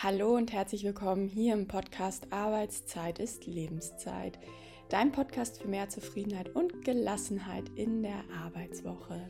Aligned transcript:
Hallo 0.00 0.36
und 0.36 0.52
herzlich 0.52 0.84
willkommen 0.84 1.26
hier 1.26 1.54
im 1.54 1.66
Podcast 1.66 2.32
Arbeitszeit 2.32 3.18
ist 3.18 3.46
Lebenszeit. 3.46 4.38
Dein 4.88 5.10
Podcast 5.10 5.60
für 5.60 5.66
mehr 5.66 5.88
Zufriedenheit 5.88 6.54
und 6.54 6.84
Gelassenheit 6.84 7.64
in 7.74 8.04
der 8.04 8.22
Arbeitswoche. 8.44 9.28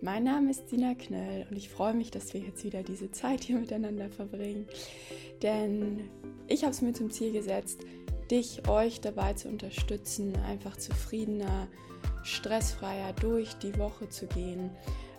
Mein 0.00 0.24
Name 0.24 0.52
ist 0.52 0.72
Dina 0.72 0.94
Knöll 0.94 1.46
und 1.50 1.56
ich 1.58 1.68
freue 1.68 1.92
mich, 1.92 2.10
dass 2.10 2.32
wir 2.32 2.40
jetzt 2.40 2.64
wieder 2.64 2.82
diese 2.82 3.10
Zeit 3.10 3.44
hier 3.44 3.58
miteinander 3.58 4.08
verbringen. 4.08 4.66
Denn 5.42 6.08
ich 6.46 6.62
habe 6.62 6.72
es 6.72 6.80
mir 6.80 6.94
zum 6.94 7.10
Ziel 7.10 7.32
gesetzt, 7.32 7.82
dich, 8.30 8.66
euch 8.70 9.02
dabei 9.02 9.34
zu 9.34 9.48
unterstützen, 9.48 10.34
einfach 10.48 10.78
zufriedener, 10.78 11.68
stressfreier 12.22 13.12
durch 13.20 13.52
die 13.56 13.76
Woche 13.78 14.08
zu 14.08 14.26
gehen 14.28 14.70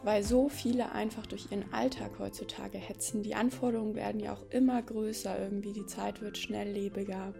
weil 0.04 0.23
so 0.23 0.49
viele 0.49 0.91
einfach 0.91 1.25
durch 1.25 1.52
ihren 1.52 1.71
Alltag 1.73 2.11
heutzutage 2.20 2.77
hetzen. 2.77 3.23
Die 3.23 3.36
Anforderungen 3.36 3.95
werden 3.95 4.20
ja 4.20 4.34
auch 4.34 4.43
immer 4.49 4.81
größer 4.81 5.39
irgendwie, 5.39 5.73
die 5.73 5.85
Zeit 5.85 6.21
wird 6.21 6.38
schnelllebiger. 6.38 7.34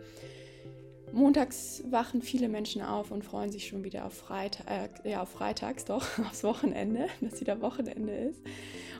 Montags 1.14 1.84
wachen 1.90 2.22
viele 2.22 2.48
Menschen 2.48 2.82
auf 2.82 3.12
und 3.12 3.26
freuen 3.26 3.52
sich 3.52 3.68
schon 3.68 3.84
wieder 3.84 4.06
auf 4.06 4.14
Freitag, 4.14 5.04
äh, 5.04 5.12
ja, 5.12 5.22
auf 5.22 5.30
Freitags 5.30 5.86
doch, 5.86 6.06
aufs 6.30 6.44
Wochenende, 6.44 7.08
dass 7.22 7.42
wieder 7.42 7.62
Wochenende 7.62 8.14
ist. 8.14 8.42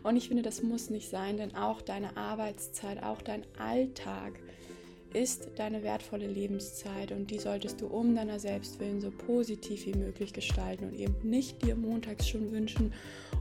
Und 0.04 0.18
ich 0.18 0.28
finde, 0.28 0.44
das 0.44 0.62
muss 0.62 0.90
nicht 0.90 1.10
sein, 1.10 1.38
denn 1.38 1.56
auch 1.56 1.82
deine 1.82 2.18
Arbeitszeit, 2.18 3.04
auch 3.04 3.22
dein 3.22 3.46
Alltag 3.58 4.40
ist 5.14 5.50
deine 5.58 5.84
wertvolle 5.84 6.28
Lebenszeit 6.28 7.12
und 7.12 7.32
die 7.32 7.40
solltest 7.40 7.82
du 7.82 7.88
um 7.88 8.16
deiner 8.16 8.40
Selbstwillen 8.40 9.02
so 9.02 9.12
positiv 9.12 9.86
wie 9.86 9.94
möglich 9.94 10.34
gestalten 10.34 10.86
und 10.86 10.94
eben 10.94 11.16
nicht 11.24 11.64
dir 11.64 11.76
montags 11.76 12.28
schon 12.28 12.52
wünschen, 12.52 12.94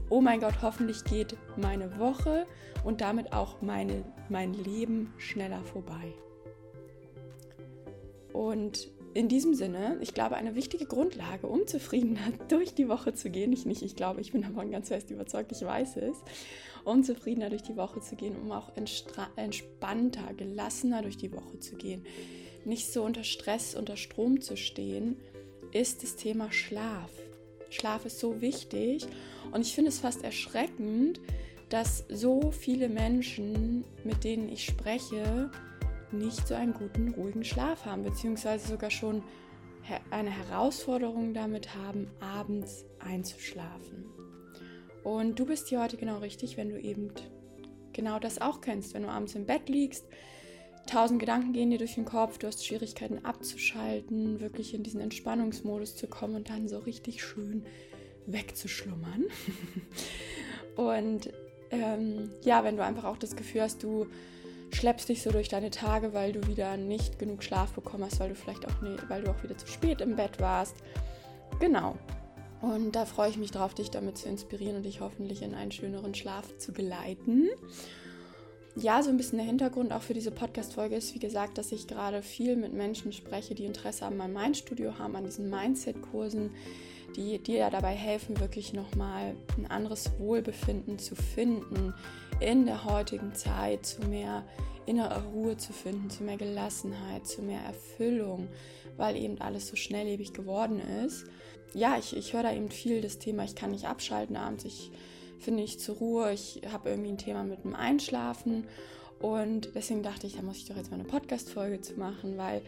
oh 0.09 0.21
mein 0.21 0.39
Gott, 0.39 0.61
hoffentlich 0.61 1.03
geht 1.05 1.37
meine 1.55 1.97
Woche 1.97 2.45
und 2.83 3.01
damit 3.01 3.31
auch 3.33 3.61
meine, 3.61 4.03
mein 4.29 4.53
Leben 4.53 5.13
schneller 5.17 5.63
vorbei. 5.63 6.13
Und 8.33 8.89
in 9.13 9.27
diesem 9.27 9.53
Sinne, 9.53 9.97
ich 10.01 10.13
glaube, 10.13 10.35
eine 10.35 10.55
wichtige 10.55 10.85
Grundlage, 10.85 11.47
um 11.47 11.67
zufriedener 11.67 12.31
durch 12.47 12.73
die 12.73 12.87
Woche 12.87 13.13
zu 13.13 13.29
gehen, 13.29 13.51
ich 13.53 13.65
nicht, 13.65 13.81
ich 13.81 13.95
glaube, 13.95 14.21
ich 14.21 14.31
bin 14.31 14.41
davon 14.41 14.71
ganz 14.71 14.89
fest 14.89 15.11
überzeugt, 15.11 15.51
ich 15.51 15.61
weiß 15.61 15.97
es, 15.97 16.17
um 16.83 17.03
zufriedener 17.03 17.49
durch 17.49 17.63
die 17.63 17.77
Woche 17.77 18.01
zu 18.01 18.15
gehen, 18.15 18.35
um 18.35 18.51
auch 18.51 18.71
entspannter, 19.35 20.33
gelassener 20.35 21.01
durch 21.01 21.17
die 21.17 21.31
Woche 21.33 21.59
zu 21.59 21.75
gehen, 21.75 22.05
nicht 22.65 22.91
so 22.91 23.03
unter 23.03 23.23
Stress, 23.23 23.75
unter 23.75 23.97
Strom 23.97 24.41
zu 24.41 24.55
stehen, 24.55 25.17
ist 25.71 26.03
das 26.03 26.15
Thema 26.15 26.51
Schlaf. 26.51 27.11
Schlaf 27.69 28.05
ist 28.05 28.19
so 28.19 28.41
wichtig 28.41 29.07
und 29.51 29.61
ich 29.61 29.73
finde 29.73 29.89
es 29.89 29.99
fast 29.99 30.23
erschreckend, 30.23 31.19
dass 31.69 32.05
so 32.09 32.51
viele 32.51 32.89
Menschen, 32.89 33.85
mit 34.03 34.23
denen 34.23 34.49
ich 34.49 34.65
spreche, 34.65 35.49
nicht 36.13 36.47
so 36.47 36.55
einen 36.55 36.73
guten, 36.73 37.09
ruhigen 37.13 37.43
Schlaf 37.43 37.85
haben, 37.85 38.03
beziehungsweise 38.03 38.67
sogar 38.67 38.91
schon 38.91 39.23
eine 40.09 40.29
Herausforderung 40.29 41.33
damit 41.33 41.75
haben, 41.75 42.07
abends 42.19 42.85
einzuschlafen. 42.99 44.05
Und 45.03 45.39
du 45.39 45.45
bist 45.45 45.69
hier 45.69 45.81
heute 45.81 45.97
genau 45.97 46.19
richtig, 46.19 46.57
wenn 46.57 46.69
du 46.69 46.79
eben 46.79 47.11
genau 47.93 48.19
das 48.19 48.39
auch 48.39 48.61
kennst, 48.61 48.93
wenn 48.93 49.03
du 49.03 49.09
abends 49.09 49.35
im 49.35 49.45
Bett 49.45 49.67
liegst, 49.67 50.05
tausend 50.87 51.19
Gedanken 51.19 51.53
gehen 51.53 51.71
dir 51.71 51.77
durch 51.77 51.95
den 51.95 52.05
Kopf, 52.05 52.37
du 52.37 52.47
hast 52.47 52.65
Schwierigkeiten 52.65 53.25
abzuschalten, 53.25 54.39
wirklich 54.39 54.73
in 54.73 54.83
diesen 54.83 55.01
Entspannungsmodus 55.01 55.95
zu 55.95 56.07
kommen 56.07 56.35
und 56.35 56.49
dann 56.49 56.67
so 56.67 56.79
richtig 56.79 57.23
schön 57.23 57.65
wegzuschlummern. 58.27 59.25
und 60.75 61.31
ähm, 61.71 62.29
ja, 62.43 62.63
wenn 62.63 62.77
du 62.77 62.83
einfach 62.83 63.05
auch 63.05 63.17
das 63.17 63.35
Gefühl 63.35 63.61
hast, 63.61 63.83
du 63.83 64.07
schleppst 64.71 65.09
dich 65.09 65.21
so 65.21 65.31
durch 65.31 65.49
deine 65.49 65.69
Tage, 65.69 66.13
weil 66.13 66.31
du 66.31 66.47
wieder 66.47 66.77
nicht 66.77 67.19
genug 67.19 67.43
Schlaf 67.43 67.73
bekommen 67.73 68.05
hast, 68.05 68.19
weil 68.19 68.29
du 68.29 68.35
vielleicht 68.35 68.67
auch 68.67 68.81
nie, 68.81 68.95
weil 69.07 69.23
du 69.23 69.31
auch 69.31 69.43
wieder 69.43 69.57
zu 69.57 69.67
spät 69.67 70.01
im 70.01 70.15
Bett 70.15 70.39
warst. 70.39 70.75
Genau. 71.59 71.95
Und 72.61 72.95
da 72.95 73.05
freue 73.05 73.29
ich 73.29 73.37
mich 73.37 73.51
drauf, 73.51 73.73
dich 73.73 73.89
damit 73.89 74.17
zu 74.17 74.29
inspirieren 74.29 74.77
und 74.77 74.83
dich 74.83 75.01
hoffentlich 75.01 75.41
in 75.41 75.55
einen 75.55 75.71
schöneren 75.71 76.13
Schlaf 76.13 76.57
zu 76.57 76.73
geleiten. 76.73 77.49
Ja, 78.75 79.03
so 79.03 79.09
ein 79.09 79.17
bisschen 79.17 79.37
der 79.37 79.47
Hintergrund 79.47 79.91
auch 79.91 80.01
für 80.01 80.13
diese 80.13 80.31
Podcast-Folge 80.31 80.95
ist, 80.95 81.13
wie 81.13 81.19
gesagt, 81.19 81.57
dass 81.57 81.71
ich 81.73 81.87
gerade 81.87 82.21
viel 82.21 82.55
mit 82.55 82.71
Menschen 82.71 83.11
spreche, 83.11 83.55
die 83.55 83.65
Interesse 83.65 84.05
an 84.05 84.15
meinem 84.15 84.33
Mindstudio 84.33 84.97
haben, 84.97 85.15
an 85.15 85.25
diesen 85.25 85.49
Mindset-Kursen, 85.49 86.51
die 87.17 87.39
dir 87.39 87.57
ja 87.57 87.69
dabei 87.69 87.93
helfen, 87.93 88.39
wirklich 88.39 88.71
nochmal 88.71 89.35
ein 89.57 89.69
anderes 89.69 90.11
Wohlbefinden 90.19 90.99
zu 90.99 91.15
finden 91.15 91.93
in 92.41 92.65
der 92.65 92.85
heutigen 92.85 93.33
Zeit, 93.35 93.85
zu 93.85 94.01
mehr 94.01 94.43
innerer 94.85 95.23
Ruhe 95.33 95.57
zu 95.57 95.73
finden, 95.73 96.09
zu 96.09 96.23
mehr 96.23 96.37
Gelassenheit, 96.37 97.27
zu 97.27 97.41
mehr 97.41 97.61
Erfüllung, 97.61 98.47
weil 98.97 99.15
eben 99.15 99.39
alles 99.39 99.67
so 99.67 99.75
schnelllebig 99.75 100.33
geworden 100.33 100.79
ist. 101.05 101.25
Ja, 101.73 101.97
ich, 101.97 102.15
ich 102.17 102.33
höre 102.33 102.43
da 102.43 102.53
eben 102.53 102.69
viel 102.69 103.01
das 103.01 103.19
Thema, 103.19 103.43
ich 103.43 103.55
kann 103.55 103.71
nicht 103.71 103.85
abschalten 103.85 104.35
abends, 104.35 104.65
ich 104.65 104.91
finde 105.39 105.61
nicht 105.61 105.79
zur 105.79 105.95
Ruhe, 105.97 106.33
ich 106.33 106.61
habe 106.71 106.89
irgendwie 106.89 107.11
ein 107.11 107.17
Thema 107.17 107.43
mit 107.43 107.63
dem 107.63 107.75
Einschlafen 107.75 108.65
und 109.19 109.69
deswegen 109.75 110.03
dachte 110.03 110.27
ich, 110.27 110.35
da 110.35 110.41
muss 110.41 110.57
ich 110.57 110.65
doch 110.65 110.75
jetzt 110.75 110.91
mal 110.91 110.99
eine 110.99 111.07
Podcast-Folge 111.07 111.81
zu 111.81 111.93
machen, 111.93 112.37
weil 112.37 112.61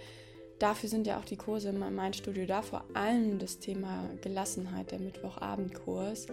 dafür 0.59 0.88
sind 0.88 1.07
ja 1.07 1.19
auch 1.19 1.25
die 1.25 1.35
Kurse 1.35 1.69
in 1.69 1.79
meinem 1.79 2.13
Studio 2.13 2.45
da, 2.45 2.61
vor 2.61 2.85
allem 2.94 3.40
das 3.40 3.59
Thema 3.59 4.09
Gelassenheit, 4.22 4.91
der 4.91 5.00
Mittwochabendkurs, 5.00 6.28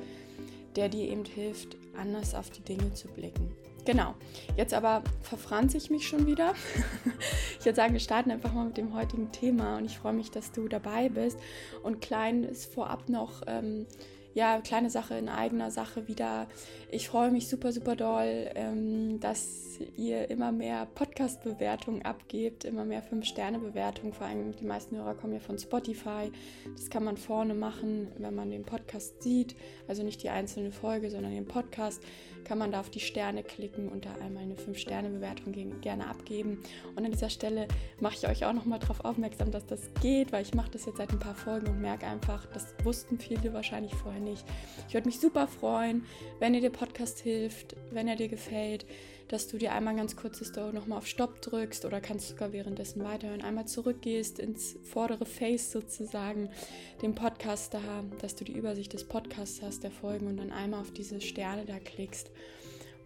der 0.76 0.88
dir 0.88 1.08
eben 1.08 1.24
hilft, 1.24 1.76
anders 1.96 2.34
auf 2.34 2.50
die 2.50 2.62
Dinge 2.62 2.92
zu 2.94 3.08
blicken. 3.08 3.54
Genau, 3.84 4.14
jetzt 4.56 4.74
aber 4.74 5.02
verfranze 5.22 5.76
ich 5.76 5.90
mich 5.90 6.06
schon 6.06 6.26
wieder. 6.26 6.54
ich 7.58 7.64
würde 7.64 7.76
sagen, 7.76 7.92
wir 7.92 8.00
starten 8.00 8.30
einfach 8.30 8.52
mal 8.52 8.66
mit 8.66 8.76
dem 8.76 8.94
heutigen 8.94 9.32
Thema 9.32 9.78
und 9.78 9.86
ich 9.86 9.98
freue 9.98 10.12
mich, 10.12 10.30
dass 10.30 10.52
du 10.52 10.68
dabei 10.68 11.08
bist. 11.08 11.38
Und 11.82 12.00
klein 12.00 12.44
ist 12.44 12.72
vorab 12.72 13.08
noch. 13.08 13.42
Ähm, 13.46 13.86
ja, 14.34 14.60
kleine 14.60 14.90
Sache 14.90 15.14
in 15.14 15.28
eigener 15.28 15.70
Sache 15.70 16.06
wieder. 16.08 16.46
Ich 16.90 17.08
freue 17.08 17.30
mich 17.30 17.48
super, 17.48 17.72
super 17.72 17.96
doll, 17.96 18.50
ähm, 18.54 19.20
dass 19.20 19.78
ihr 19.96 20.30
immer 20.30 20.52
mehr 20.52 20.86
Podcast-Bewertungen 20.94 22.02
abgebt, 22.02 22.64
immer 22.64 22.84
mehr 22.84 23.02
5-Sterne-Bewertungen. 23.02 24.12
Vor 24.12 24.26
allem 24.26 24.54
die 24.56 24.64
meisten 24.64 24.96
Hörer 24.96 25.14
kommen 25.14 25.34
ja 25.34 25.40
von 25.40 25.58
Spotify. 25.58 26.30
Das 26.74 26.90
kann 26.90 27.04
man 27.04 27.16
vorne 27.16 27.54
machen, 27.54 28.08
wenn 28.18 28.34
man 28.34 28.50
den 28.50 28.64
Podcast 28.64 29.22
sieht. 29.22 29.56
Also 29.88 30.02
nicht 30.02 30.22
die 30.22 30.30
einzelne 30.30 30.70
Folge, 30.70 31.10
sondern 31.10 31.32
den 31.32 31.46
Podcast. 31.46 32.02
Kann 32.44 32.58
man 32.58 32.72
da 32.72 32.80
auf 32.80 32.90
die 32.90 33.00
Sterne 33.00 33.42
klicken 33.42 33.88
und 33.88 34.06
da 34.06 34.14
einmal 34.14 34.44
eine 34.44 34.54
5-Sterne-Bewertung 34.54 35.80
gerne 35.80 36.06
abgeben. 36.06 36.62
Und 36.96 37.04
an 37.04 37.12
dieser 37.12 37.30
Stelle 37.30 37.68
mache 38.00 38.14
ich 38.16 38.28
euch 38.28 38.44
auch 38.44 38.52
nochmal 38.52 38.78
darauf 38.78 39.04
aufmerksam, 39.04 39.50
dass 39.50 39.66
das 39.66 39.90
geht, 40.00 40.32
weil 40.32 40.42
ich 40.42 40.54
mache 40.54 40.70
das 40.70 40.86
jetzt 40.86 40.98
seit 40.98 41.10
ein 41.10 41.18
paar 41.18 41.34
Folgen 41.34 41.68
und 41.68 41.80
merke 41.80 42.06
einfach, 42.06 42.46
das 42.46 42.74
wussten 42.82 43.18
viele 43.18 43.52
wahrscheinlich 43.52 43.94
vorher 43.94 44.19
nicht. 44.20 44.44
Ich 44.88 44.94
würde 44.94 45.08
mich 45.08 45.20
super 45.20 45.48
freuen, 45.48 46.04
wenn 46.38 46.52
dir 46.52 46.60
der 46.60 46.70
Podcast 46.70 47.20
hilft, 47.20 47.76
wenn 47.90 48.08
er 48.08 48.16
dir 48.16 48.28
gefällt, 48.28 48.86
dass 49.28 49.46
du 49.46 49.58
dir 49.58 49.72
einmal 49.72 49.94
ganz 49.94 50.16
kurz 50.16 50.40
das 50.40 50.52
nochmal 50.72 50.98
auf 50.98 51.06
Stopp 51.06 51.40
drückst 51.40 51.84
oder 51.84 52.00
kannst 52.00 52.28
sogar 52.28 52.52
währenddessen 52.52 53.04
weiterhören, 53.04 53.42
einmal 53.42 53.66
zurückgehst 53.66 54.40
ins 54.40 54.76
vordere 54.82 55.24
Face 55.24 55.70
sozusagen, 55.70 56.50
den 57.00 57.14
Podcast 57.14 57.74
da, 57.74 57.80
dass 58.20 58.34
du 58.34 58.44
die 58.44 58.56
Übersicht 58.56 58.92
des 58.92 59.04
Podcasts 59.04 59.62
hast, 59.62 59.84
der 59.84 59.92
Folgen 59.92 60.26
und 60.26 60.36
dann 60.38 60.50
einmal 60.50 60.80
auf 60.80 60.90
diese 60.90 61.20
Sterne 61.20 61.64
da 61.64 61.78
klickst 61.78 62.30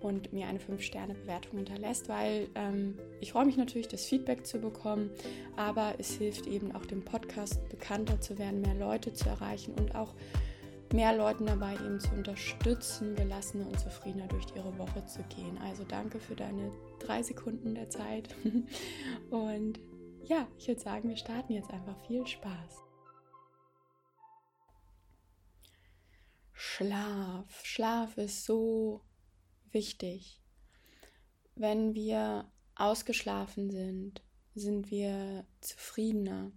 und 0.00 0.32
mir 0.32 0.46
eine 0.46 0.58
5-Sterne-Bewertung 0.58 1.58
hinterlässt, 1.58 2.08
weil 2.08 2.48
ähm, 2.54 2.98
ich 3.20 3.32
freue 3.32 3.46
mich 3.46 3.56
natürlich, 3.56 3.88
das 3.88 4.06
Feedback 4.06 4.46
zu 4.46 4.58
bekommen, 4.58 5.10
aber 5.56 5.94
es 5.98 6.14
hilft 6.14 6.46
eben 6.46 6.74
auch 6.74 6.86
dem 6.86 7.04
Podcast 7.04 7.68
bekannter 7.68 8.20
zu 8.20 8.38
werden, 8.38 8.60
mehr 8.60 8.74
Leute 8.74 9.12
zu 9.12 9.28
erreichen 9.28 9.74
und 9.74 9.94
auch 9.94 10.14
mehr 10.94 11.14
Leuten 11.14 11.46
dabei 11.46 11.74
eben 11.74 11.98
zu 11.98 12.12
unterstützen, 12.12 13.16
gelassener 13.16 13.66
und 13.66 13.80
zufriedener 13.80 14.28
durch 14.28 14.46
ihre 14.54 14.78
Woche 14.78 15.04
zu 15.06 15.22
gehen. 15.24 15.58
Also 15.58 15.82
danke 15.82 16.20
für 16.20 16.36
deine 16.36 16.72
drei 17.00 17.20
Sekunden 17.22 17.74
der 17.74 17.90
Zeit. 17.90 18.28
Und 19.30 19.80
ja, 20.22 20.46
ich 20.56 20.68
würde 20.68 20.80
sagen, 20.80 21.08
wir 21.08 21.16
starten 21.16 21.52
jetzt 21.52 21.70
einfach. 21.70 21.96
Viel 22.06 22.24
Spaß. 22.24 22.84
Schlaf. 26.52 27.64
Schlaf 27.64 28.16
ist 28.16 28.44
so 28.44 29.02
wichtig. 29.72 30.40
Wenn 31.56 31.94
wir 31.94 32.48
ausgeschlafen 32.76 33.70
sind, 33.70 34.22
sind 34.54 34.92
wir 34.92 35.44
zufriedener 35.60 36.52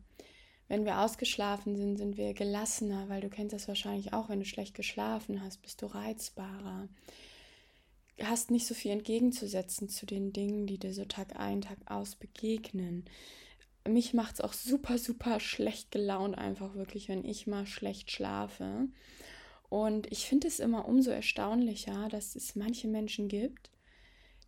wenn 0.67 0.85
wir 0.85 0.99
ausgeschlafen 0.99 1.75
sind, 1.75 1.97
sind 1.97 2.17
wir 2.17 2.33
gelassener, 2.33 3.07
weil 3.09 3.21
du 3.21 3.29
kennst 3.29 3.53
das 3.53 3.67
wahrscheinlich 3.67 4.13
auch, 4.13 4.29
wenn 4.29 4.39
du 4.39 4.45
schlecht 4.45 4.75
geschlafen 4.75 5.41
hast, 5.41 5.61
bist 5.61 5.81
du 5.81 5.85
reizbarer. 5.85 6.89
Hast 8.21 8.51
nicht 8.51 8.67
so 8.67 8.73
viel 8.73 8.91
entgegenzusetzen 8.91 9.87
zu 9.89 10.05
den 10.05 10.33
Dingen, 10.33 10.67
die 10.67 10.77
dir 10.77 10.93
so 10.93 11.05
Tag 11.05 11.39
ein, 11.39 11.61
Tag 11.61 11.77
aus 11.85 12.15
begegnen. 12.15 13.05
Mich 13.87 14.13
macht 14.13 14.35
es 14.35 14.41
auch 14.41 14.53
super, 14.53 14.97
super 14.97 15.39
schlecht 15.39 15.91
gelaunt, 15.91 16.37
einfach 16.37 16.75
wirklich, 16.75 17.07
wenn 17.07 17.23
ich 17.23 17.47
mal 17.47 17.65
schlecht 17.65 18.11
schlafe. 18.11 18.89
Und 19.69 20.11
ich 20.11 20.25
finde 20.25 20.47
es 20.47 20.59
immer 20.59 20.87
umso 20.87 21.11
erstaunlicher, 21.11 22.09
dass 22.09 22.35
es 22.35 22.55
manche 22.55 22.87
Menschen 22.87 23.29
gibt, 23.29 23.69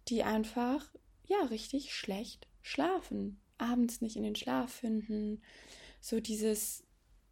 die 0.09 0.23
einfach 0.23 0.85
ja 1.25 1.41
richtig 1.49 1.93
schlecht 1.93 2.47
schlafen, 2.61 3.39
abends 3.57 4.01
nicht 4.01 4.15
in 4.15 4.23
den 4.23 4.35
Schlaf 4.35 4.71
finden, 4.71 5.41
so 6.01 6.19
dieses 6.19 6.83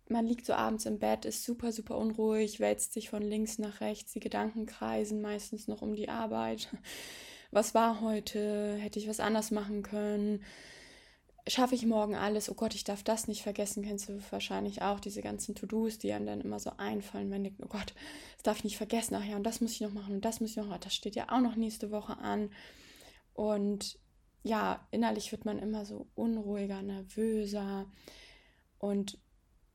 man 0.09 0.25
liegt 0.25 0.45
so 0.45 0.53
abends 0.53 0.85
im 0.85 0.99
Bett, 0.99 1.25
ist 1.25 1.43
super, 1.43 1.71
super 1.71 1.97
unruhig, 1.97 2.59
wälzt 2.59 2.93
sich 2.93 3.09
von 3.09 3.21
links 3.21 3.59
nach 3.59 3.81
rechts, 3.81 4.13
die 4.13 4.19
Gedanken 4.19 4.65
kreisen 4.65 5.21
meistens 5.21 5.67
noch 5.67 5.81
um 5.81 5.95
die 5.95 6.09
Arbeit. 6.09 6.69
Was 7.51 7.73
war 7.73 8.01
heute? 8.01 8.75
Hätte 8.75 8.99
ich 8.99 9.07
was 9.07 9.19
anders 9.19 9.51
machen 9.51 9.81
können? 9.81 10.43
Schaffe 11.47 11.75
ich 11.75 11.85
morgen 11.85 12.15
alles? 12.15 12.49
Oh 12.49 12.55
Gott, 12.55 12.75
ich 12.75 12.83
darf 12.83 13.03
das 13.03 13.29
nicht 13.29 13.41
vergessen. 13.41 13.83
Kennst 13.83 14.09
du 14.09 14.19
wahrscheinlich 14.31 14.81
auch 14.81 14.99
diese 14.99 15.21
ganzen 15.21 15.55
To-Dos, 15.55 15.97
die 15.97 16.11
einem 16.11 16.25
dann 16.25 16.41
immer 16.41 16.59
so 16.59 16.71
einfallen, 16.75 17.31
wenn 17.31 17.45
du, 17.45 17.51
oh 17.61 17.67
Gott, 17.67 17.93
das 18.35 18.43
darf 18.43 18.57
ich 18.57 18.63
nicht 18.65 18.77
vergessen. 18.77 19.15
Ach 19.15 19.23
ja, 19.23 19.37
und 19.37 19.43
das 19.43 19.61
muss 19.61 19.71
ich 19.71 19.81
noch 19.81 19.93
machen 19.93 20.15
und 20.15 20.25
das 20.25 20.41
muss 20.41 20.51
ich 20.51 20.57
noch 20.57 20.67
machen. 20.67 20.81
Das 20.83 20.93
steht 20.93 21.15
ja 21.15 21.27
auch 21.29 21.39
noch 21.39 21.55
nächste 21.55 21.89
Woche 21.89 22.17
an. 22.17 22.49
Und 23.33 23.97
ja, 24.43 24.85
innerlich 24.91 25.31
wird 25.31 25.45
man 25.45 25.57
immer 25.57 25.85
so 25.85 26.07
unruhiger, 26.15 26.81
nervöser 26.81 27.85
und 28.79 29.17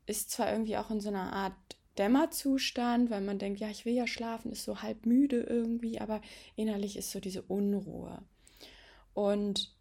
ist 0.05 0.31
zwar 0.31 0.51
irgendwie 0.51 0.77
auch 0.77 0.91
in 0.91 0.99
so 0.99 1.09
einer 1.09 1.33
Art 1.33 1.55
Dämmerzustand, 1.97 3.09
weil 3.09 3.21
man 3.21 3.39
denkt, 3.39 3.59
ja, 3.59 3.69
ich 3.69 3.85
will 3.85 3.93
ja 3.93 4.07
schlafen, 4.07 4.51
ist 4.51 4.63
so 4.63 4.81
halb 4.81 5.05
müde 5.05 5.41
irgendwie, 5.41 5.99
aber 5.99 6.21
innerlich 6.55 6.97
ist 6.97 7.11
so 7.11 7.19
diese 7.19 7.43
Unruhe. 7.43 8.23
Und 9.13 9.75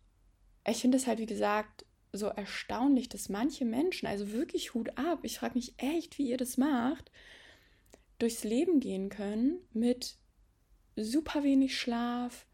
ich 0.67 0.79
finde 0.79 0.99
es 0.99 1.07
halt, 1.07 1.19
wie 1.19 1.27
gesagt, 1.27 1.87
so 2.13 2.27
erstaunlich, 2.27 3.09
dass 3.09 3.31
manche 3.31 3.65
Menschen, 3.65 4.07
also 4.07 4.33
wirklich 4.33 4.75
Hut 4.75 4.99
ab, 4.99 5.21
ich 5.23 5.39
frage 5.39 5.55
mich 5.55 5.75
echt, 5.79 6.19
wie 6.19 6.29
ihr 6.29 6.37
das 6.37 6.59
macht, 6.59 7.11
durchs 8.19 8.45
Leben 8.45 8.81
gehen 8.81 9.09
können 9.09 9.59
mit 9.73 10.17
super 10.95 11.43
wenig 11.43 11.79
Schlaf, 11.79 12.47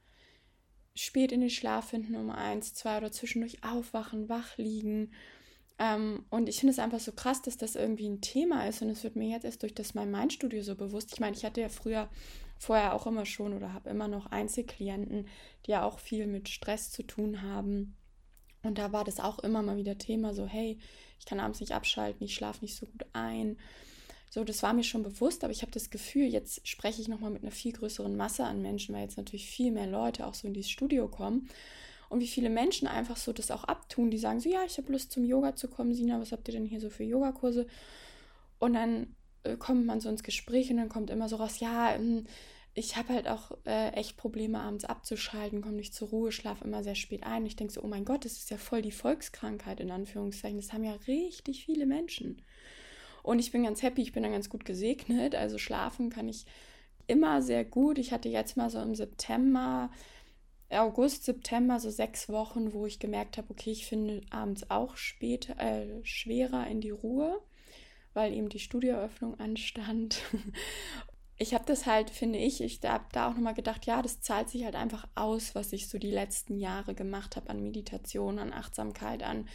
spät 0.94 1.32
in 1.32 1.40
den 1.40 1.50
Schlaf 1.50 1.90
finden 1.90 2.14
um 2.14 2.30
eins, 2.30 2.74
zwei 2.74 2.98
oder 2.98 3.10
zwischendurch 3.10 3.64
aufwachen, 3.64 4.28
wach 4.28 4.56
liegen 4.56 5.12
ähm, 5.78 6.24
und 6.30 6.48
ich 6.48 6.58
finde 6.58 6.72
es 6.72 6.78
einfach 6.78 6.98
so 7.00 7.12
krass, 7.12 7.40
dass 7.42 7.56
das 7.56 7.76
irgendwie 7.76 8.08
ein 8.08 8.20
Thema 8.20 8.66
ist. 8.66 8.82
Und 8.82 8.90
es 8.90 9.04
wird 9.04 9.16
mir 9.16 9.28
jetzt 9.28 9.44
erst 9.44 9.62
durch 9.62 9.74
das 9.74 9.94
mein 9.94 10.10
Mindstudio 10.10 10.62
so 10.62 10.74
bewusst. 10.74 11.12
Ich 11.12 11.20
meine, 11.20 11.36
ich 11.36 11.44
hatte 11.44 11.60
ja 11.60 11.68
früher, 11.68 12.08
vorher 12.58 12.94
auch 12.94 13.06
immer 13.06 13.24
schon 13.24 13.54
oder 13.54 13.72
habe 13.72 13.88
immer 13.90 14.08
noch 14.08 14.26
Einzelklienten, 14.26 15.28
die 15.66 15.70
ja 15.70 15.84
auch 15.84 16.00
viel 16.00 16.26
mit 16.26 16.48
Stress 16.48 16.90
zu 16.90 17.04
tun 17.04 17.42
haben. 17.42 17.96
Und 18.64 18.78
da 18.78 18.92
war 18.92 19.04
das 19.04 19.20
auch 19.20 19.38
immer 19.38 19.62
mal 19.62 19.76
wieder 19.76 19.98
Thema, 19.98 20.34
so, 20.34 20.46
hey, 20.46 20.78
ich 21.20 21.26
kann 21.26 21.38
abends 21.38 21.60
nicht 21.60 21.72
abschalten, 21.72 22.24
ich 22.24 22.34
schlafe 22.34 22.62
nicht 22.62 22.74
so 22.74 22.86
gut 22.86 23.06
ein. 23.12 23.56
So, 24.30 24.42
das 24.42 24.64
war 24.64 24.74
mir 24.74 24.82
schon 24.82 25.04
bewusst, 25.04 25.44
aber 25.44 25.52
ich 25.52 25.62
habe 25.62 25.70
das 25.70 25.90
Gefühl, 25.90 26.24
jetzt 26.24 26.66
spreche 26.66 27.00
ich 27.00 27.06
nochmal 27.06 27.30
mit 27.30 27.42
einer 27.42 27.52
viel 27.52 27.72
größeren 27.72 28.16
Masse 28.16 28.44
an 28.44 28.60
Menschen, 28.60 28.94
weil 28.94 29.02
jetzt 29.02 29.16
natürlich 29.16 29.48
viel 29.48 29.70
mehr 29.70 29.86
Leute 29.86 30.26
auch 30.26 30.34
so 30.34 30.48
in 30.48 30.54
dieses 30.54 30.70
Studio 30.70 31.08
kommen 31.08 31.48
und 32.08 32.20
wie 32.20 32.28
viele 32.28 32.50
Menschen 32.50 32.88
einfach 32.88 33.16
so 33.16 33.32
das 33.32 33.50
auch 33.50 33.64
abtun, 33.64 34.10
die 34.10 34.18
sagen 34.18 34.40
so, 34.40 34.48
ja, 34.48 34.64
ich 34.64 34.78
habe 34.78 34.92
Lust 34.92 35.12
zum 35.12 35.24
Yoga 35.24 35.54
zu 35.54 35.68
kommen, 35.68 35.94
Sina, 35.94 36.20
was 36.20 36.32
habt 36.32 36.48
ihr 36.48 36.52
denn 36.52 36.64
hier 36.64 36.80
so 36.80 36.90
für 36.90 37.04
Yogakurse? 37.04 37.66
Und 38.58 38.74
dann 38.74 39.14
äh, 39.42 39.56
kommt 39.56 39.86
man 39.86 40.00
so 40.00 40.08
ins 40.08 40.22
Gespräch 40.22 40.70
und 40.70 40.78
dann 40.78 40.88
kommt 40.88 41.10
immer 41.10 41.28
so 41.28 41.36
raus, 41.36 41.60
ja, 41.60 41.94
ähm, 41.94 42.24
ich 42.74 42.96
habe 42.96 43.12
halt 43.12 43.28
auch 43.28 43.50
äh, 43.66 43.90
echt 43.94 44.16
Probleme, 44.16 44.60
abends 44.60 44.84
abzuschalten, 44.84 45.62
komme 45.62 45.76
nicht 45.76 45.94
zur 45.94 46.08
Ruhe, 46.08 46.30
schlafe 46.30 46.64
immer 46.64 46.84
sehr 46.84 46.94
spät 46.94 47.24
ein. 47.24 47.44
Ich 47.44 47.56
denke 47.56 47.72
so, 47.72 47.82
oh 47.82 47.88
mein 47.88 48.04
Gott, 48.04 48.24
das 48.24 48.32
ist 48.32 48.50
ja 48.50 48.56
voll 48.56 48.82
die 48.82 48.92
Volkskrankheit 48.92 49.80
in 49.80 49.90
Anführungszeichen. 49.90 50.58
Das 50.58 50.72
haben 50.72 50.84
ja 50.84 50.92
richtig 51.08 51.64
viele 51.64 51.86
Menschen. 51.86 52.40
Und 53.24 53.40
ich 53.40 53.50
bin 53.50 53.64
ganz 53.64 53.82
happy, 53.82 54.02
ich 54.02 54.12
bin 54.12 54.22
dann 54.22 54.32
ganz 54.32 54.48
gut 54.48 54.64
gesegnet. 54.64 55.34
Also 55.34 55.58
schlafen 55.58 56.08
kann 56.08 56.28
ich 56.28 56.46
immer 57.08 57.42
sehr 57.42 57.64
gut. 57.64 57.98
Ich 57.98 58.12
hatte 58.12 58.28
jetzt 58.28 58.56
mal 58.56 58.70
so 58.70 58.80
im 58.80 58.94
September 58.94 59.90
August, 60.70 61.24
September, 61.24 61.80
so 61.80 61.90
sechs 61.90 62.28
Wochen, 62.28 62.72
wo 62.72 62.86
ich 62.86 62.98
gemerkt 62.98 63.38
habe, 63.38 63.50
okay, 63.50 63.70
ich 63.70 63.86
finde 63.86 64.20
abends 64.30 64.70
auch 64.70 64.96
später, 64.96 65.58
äh, 65.58 66.04
schwerer 66.04 66.66
in 66.66 66.80
die 66.80 66.90
Ruhe, 66.90 67.40
weil 68.12 68.34
eben 68.34 68.48
die 68.48 68.58
Studioeröffnung 68.58 69.38
anstand. 69.40 70.20
Ich 71.40 71.54
habe 71.54 71.64
das 71.66 71.86
halt, 71.86 72.10
finde 72.10 72.40
ich, 72.40 72.60
ich 72.60 72.80
habe 72.82 73.04
da 73.12 73.28
auch 73.28 73.34
nochmal 73.34 73.54
gedacht, 73.54 73.86
ja, 73.86 74.02
das 74.02 74.20
zahlt 74.20 74.48
sich 74.48 74.64
halt 74.64 74.74
einfach 74.74 75.06
aus, 75.14 75.54
was 75.54 75.72
ich 75.72 75.88
so 75.88 75.96
die 75.96 76.10
letzten 76.10 76.58
Jahre 76.58 76.94
gemacht 76.94 77.36
habe 77.36 77.48
an 77.50 77.62
Meditation, 77.62 78.40
an 78.40 78.52
Achtsamkeit, 78.52 79.22
an 79.22 79.48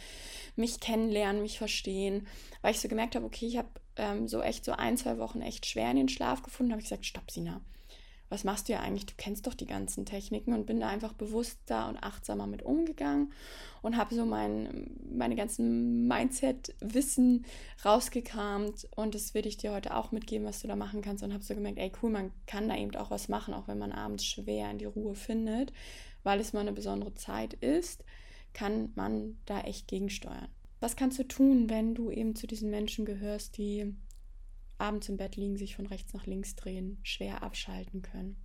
mich 0.56 0.80
kennenlernen, 0.80 1.42
mich 1.42 1.58
verstehen, 1.58 2.26
weil 2.62 2.72
ich 2.72 2.80
so 2.80 2.88
gemerkt 2.88 3.16
habe, 3.16 3.26
okay, 3.26 3.46
ich 3.46 3.58
habe 3.58 3.68
ähm, 3.96 4.28
so 4.28 4.40
echt 4.40 4.64
so 4.64 4.72
ein, 4.72 4.96
zwei 4.96 5.18
Wochen 5.18 5.42
echt 5.42 5.66
schwer 5.66 5.90
in 5.90 5.98
den 5.98 6.08
Schlaf 6.08 6.42
gefunden, 6.42 6.72
habe 6.72 6.80
ich 6.80 6.88
gesagt, 6.88 7.04
stopp, 7.04 7.30
Sina, 7.30 7.60
was 8.28 8.44
machst 8.44 8.68
du 8.68 8.72
ja 8.72 8.80
eigentlich? 8.80 9.06
Du 9.06 9.14
kennst 9.16 9.46
doch 9.46 9.54
die 9.54 9.66
ganzen 9.66 10.06
Techniken 10.06 10.52
und 10.54 10.66
bin 10.66 10.80
da 10.80 10.88
einfach 10.88 11.12
bewusster 11.12 11.88
und 11.88 11.98
achtsamer 11.98 12.46
mit 12.46 12.62
umgegangen 12.62 13.32
und 13.82 13.96
habe 13.96 14.14
so 14.14 14.24
mein, 14.24 14.90
meine 15.10 15.36
ganzen 15.36 16.08
Mindset-Wissen 16.08 17.44
rausgekramt 17.84 18.88
und 18.96 19.14
das 19.14 19.34
will 19.34 19.46
ich 19.46 19.56
dir 19.56 19.72
heute 19.72 19.94
auch 19.94 20.10
mitgeben, 20.10 20.46
was 20.46 20.62
du 20.62 20.68
da 20.68 20.76
machen 20.76 21.02
kannst 21.02 21.22
und 21.22 21.32
habe 21.32 21.44
so 21.44 21.54
gemerkt, 21.54 21.78
ey 21.78 21.92
cool, 22.02 22.10
man 22.10 22.32
kann 22.46 22.68
da 22.68 22.76
eben 22.76 22.94
auch 22.96 23.10
was 23.10 23.28
machen, 23.28 23.54
auch 23.54 23.68
wenn 23.68 23.78
man 23.78 23.92
abends 23.92 24.24
schwer 24.24 24.70
in 24.70 24.78
die 24.78 24.86
Ruhe 24.86 25.14
findet, 25.14 25.72
weil 26.22 26.40
es 26.40 26.52
mal 26.52 26.60
eine 26.60 26.72
besondere 26.72 27.14
Zeit 27.14 27.54
ist, 27.54 28.04
kann 28.54 28.92
man 28.94 29.36
da 29.46 29.60
echt 29.60 29.88
gegensteuern. 29.88 30.48
Was 30.80 30.96
kannst 30.96 31.18
du 31.18 31.24
tun, 31.24 31.68
wenn 31.68 31.94
du 31.94 32.10
eben 32.10 32.36
zu 32.36 32.46
diesen 32.46 32.70
Menschen 32.70 33.04
gehörst, 33.04 33.58
die 33.58 33.94
abends 34.78 35.08
im 35.08 35.16
Bett 35.16 35.36
liegen, 35.36 35.56
sich 35.56 35.76
von 35.76 35.86
rechts 35.86 36.12
nach 36.12 36.26
links 36.26 36.56
drehen, 36.56 36.98
schwer 37.02 37.42
abschalten 37.42 38.02
können. 38.02 38.36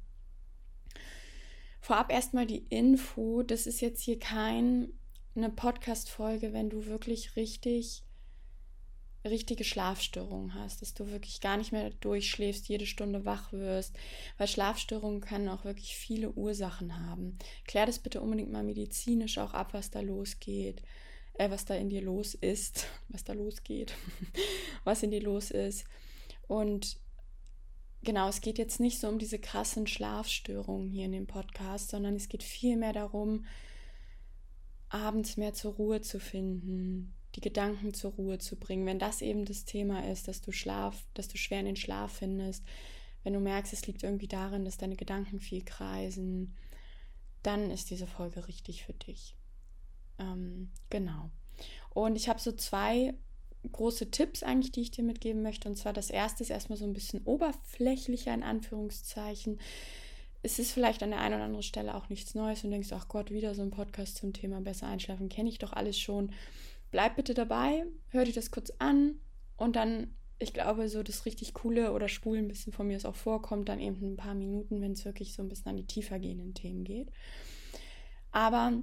Vorab 1.81 2.11
erstmal 2.11 2.45
die 2.45 2.65
Info, 2.69 3.41
das 3.41 3.65
ist 3.65 3.81
jetzt 3.81 4.01
hier 4.01 4.19
keine 4.19 4.89
Podcast-Folge, 5.55 6.53
wenn 6.53 6.69
du 6.69 6.85
wirklich 6.85 7.35
richtig 7.35 8.03
richtige 9.25 9.63
Schlafstörungen 9.63 10.53
hast, 10.53 10.81
dass 10.81 10.93
du 10.93 11.09
wirklich 11.09 11.41
gar 11.41 11.57
nicht 11.57 11.71
mehr 11.71 11.89
durchschläfst, 11.89 12.69
jede 12.69 12.85
Stunde 12.85 13.25
wach 13.25 13.51
wirst, 13.51 13.95
weil 14.37 14.47
Schlafstörungen 14.47 15.21
können 15.21 15.49
auch 15.49 15.65
wirklich 15.65 15.95
viele 15.95 16.31
Ursachen 16.31 17.05
haben. 17.05 17.37
Klär 17.65 17.85
das 17.85 17.99
bitte 17.99 18.21
unbedingt 18.21 18.51
mal 18.51 18.63
medizinisch 18.63 19.37
auch 19.37 19.53
ab, 19.53 19.73
was 19.73 19.91
da 19.91 19.99
losgeht, 19.99 20.81
äh, 21.33 21.49
was 21.49 21.65
da 21.65 21.75
in 21.75 21.89
dir 21.89 22.01
los 22.01 22.33
ist, 22.33 22.87
was 23.09 23.23
da 23.23 23.33
losgeht, 23.33 23.93
was 24.83 25.03
in 25.03 25.11
dir 25.11 25.21
los 25.21 25.51
ist. 25.51 25.85
Und 26.49 26.97
genau, 28.01 28.27
es 28.27 28.41
geht 28.41 28.57
jetzt 28.57 28.79
nicht 28.79 28.99
so 28.99 29.07
um 29.07 29.19
diese 29.19 29.37
krassen 29.37 29.85
Schlafstörungen 29.85 30.89
hier 30.89 31.05
in 31.05 31.11
dem 31.11 31.27
Podcast, 31.27 31.89
sondern 31.89 32.15
es 32.15 32.27
geht 32.27 32.41
vielmehr 32.41 32.91
darum, 32.91 33.45
abends 34.89 35.37
mehr 35.37 35.53
zur 35.53 35.73
Ruhe 35.75 36.01
zu 36.01 36.19
finden, 36.19 37.13
die 37.35 37.41
Gedanken 37.41 37.93
zur 37.93 38.13
Ruhe 38.13 38.39
zu 38.39 38.55
bringen. 38.55 38.87
Wenn 38.87 38.97
das 38.97 39.21
eben 39.21 39.45
das 39.45 39.65
Thema 39.65 40.09
ist, 40.09 40.27
dass 40.27 40.41
du 40.41 40.51
Schlaf, 40.51 41.05
dass 41.13 41.27
du 41.27 41.37
schwer 41.37 41.59
in 41.59 41.67
den 41.67 41.75
Schlaf 41.75 42.13
findest, 42.13 42.65
wenn 43.23 43.33
du 43.33 43.39
merkst, 43.39 43.71
es 43.71 43.85
liegt 43.85 44.01
irgendwie 44.01 44.27
darin, 44.27 44.65
dass 44.65 44.77
deine 44.77 44.95
Gedanken 44.95 45.39
viel 45.39 45.63
kreisen, 45.63 46.55
dann 47.43 47.69
ist 47.69 47.91
diese 47.91 48.07
Folge 48.07 48.47
richtig 48.47 48.85
für 48.85 48.93
dich. 48.93 49.35
Ähm, 50.17 50.71
genau. 50.89 51.29
Und 51.91 52.15
ich 52.15 52.27
habe 52.27 52.39
so 52.39 52.53
zwei 52.53 53.13
große 53.71 54.09
Tipps 54.11 54.43
eigentlich, 54.43 54.71
die 54.71 54.81
ich 54.81 54.91
dir 54.91 55.03
mitgeben 55.03 55.41
möchte. 55.41 55.67
Und 55.67 55.75
zwar 55.75 55.93
das 55.93 56.09
erste 56.09 56.43
ist 56.43 56.49
erstmal 56.49 56.77
so 56.77 56.85
ein 56.85 56.93
bisschen 56.93 57.21
oberflächlicher 57.23 58.33
in 58.33 58.43
Anführungszeichen. 58.43 59.59
Es 60.41 60.59
ist 60.59 60.71
vielleicht 60.71 61.03
an 61.03 61.09
der 61.09 61.19
einen 61.19 61.35
oder 61.35 61.43
anderen 61.43 61.63
Stelle 61.63 61.95
auch 61.95 62.09
nichts 62.09 62.33
Neues 62.33 62.63
und 62.63 62.71
denkst, 62.71 62.89
ach 62.93 63.09
Gott, 63.09 63.31
wieder 63.31 63.53
so 63.55 63.61
ein 63.61 63.71
Podcast 63.71 64.17
zum 64.17 64.31
Thema 64.31 64.61
besser 64.61 64.87
einschlafen, 64.87 65.27
kenne 65.27 65.49
ich 65.49 65.59
doch 65.59 65.73
alles 65.73 65.99
schon. 65.99 66.31
Bleib 66.91 67.17
bitte 67.17 67.33
dabei, 67.33 67.85
hör 68.07 68.23
dir 68.23 68.33
das 68.33 68.49
kurz 68.49 68.71
an 68.79 69.19
und 69.57 69.75
dann, 69.75 70.15
ich 70.39 70.53
glaube, 70.53 70.87
so 70.87 71.03
das 71.03 71.25
richtig 71.25 71.53
coole 71.53 71.91
oder 71.91 72.07
schwul 72.07 72.37
ein 72.37 72.47
bisschen 72.47 72.71
von 72.71 72.87
mir 72.87 72.95
es 72.95 73.05
auch 73.05 73.15
vorkommt, 73.15 73.67
dann 73.67 73.81
eben 73.81 74.13
ein 74.13 74.17
paar 74.17 74.33
Minuten, 74.33 74.81
wenn 74.81 74.93
es 74.93 75.03
wirklich 75.03 75.33
so 75.33 75.43
ein 75.43 75.49
bisschen 75.49 75.71
an 75.71 75.77
die 75.77 75.85
tiefer 75.85 76.17
gehenden 76.19 76.53
Themen 76.53 76.85
geht. 76.85 77.11
Aber 78.31 78.81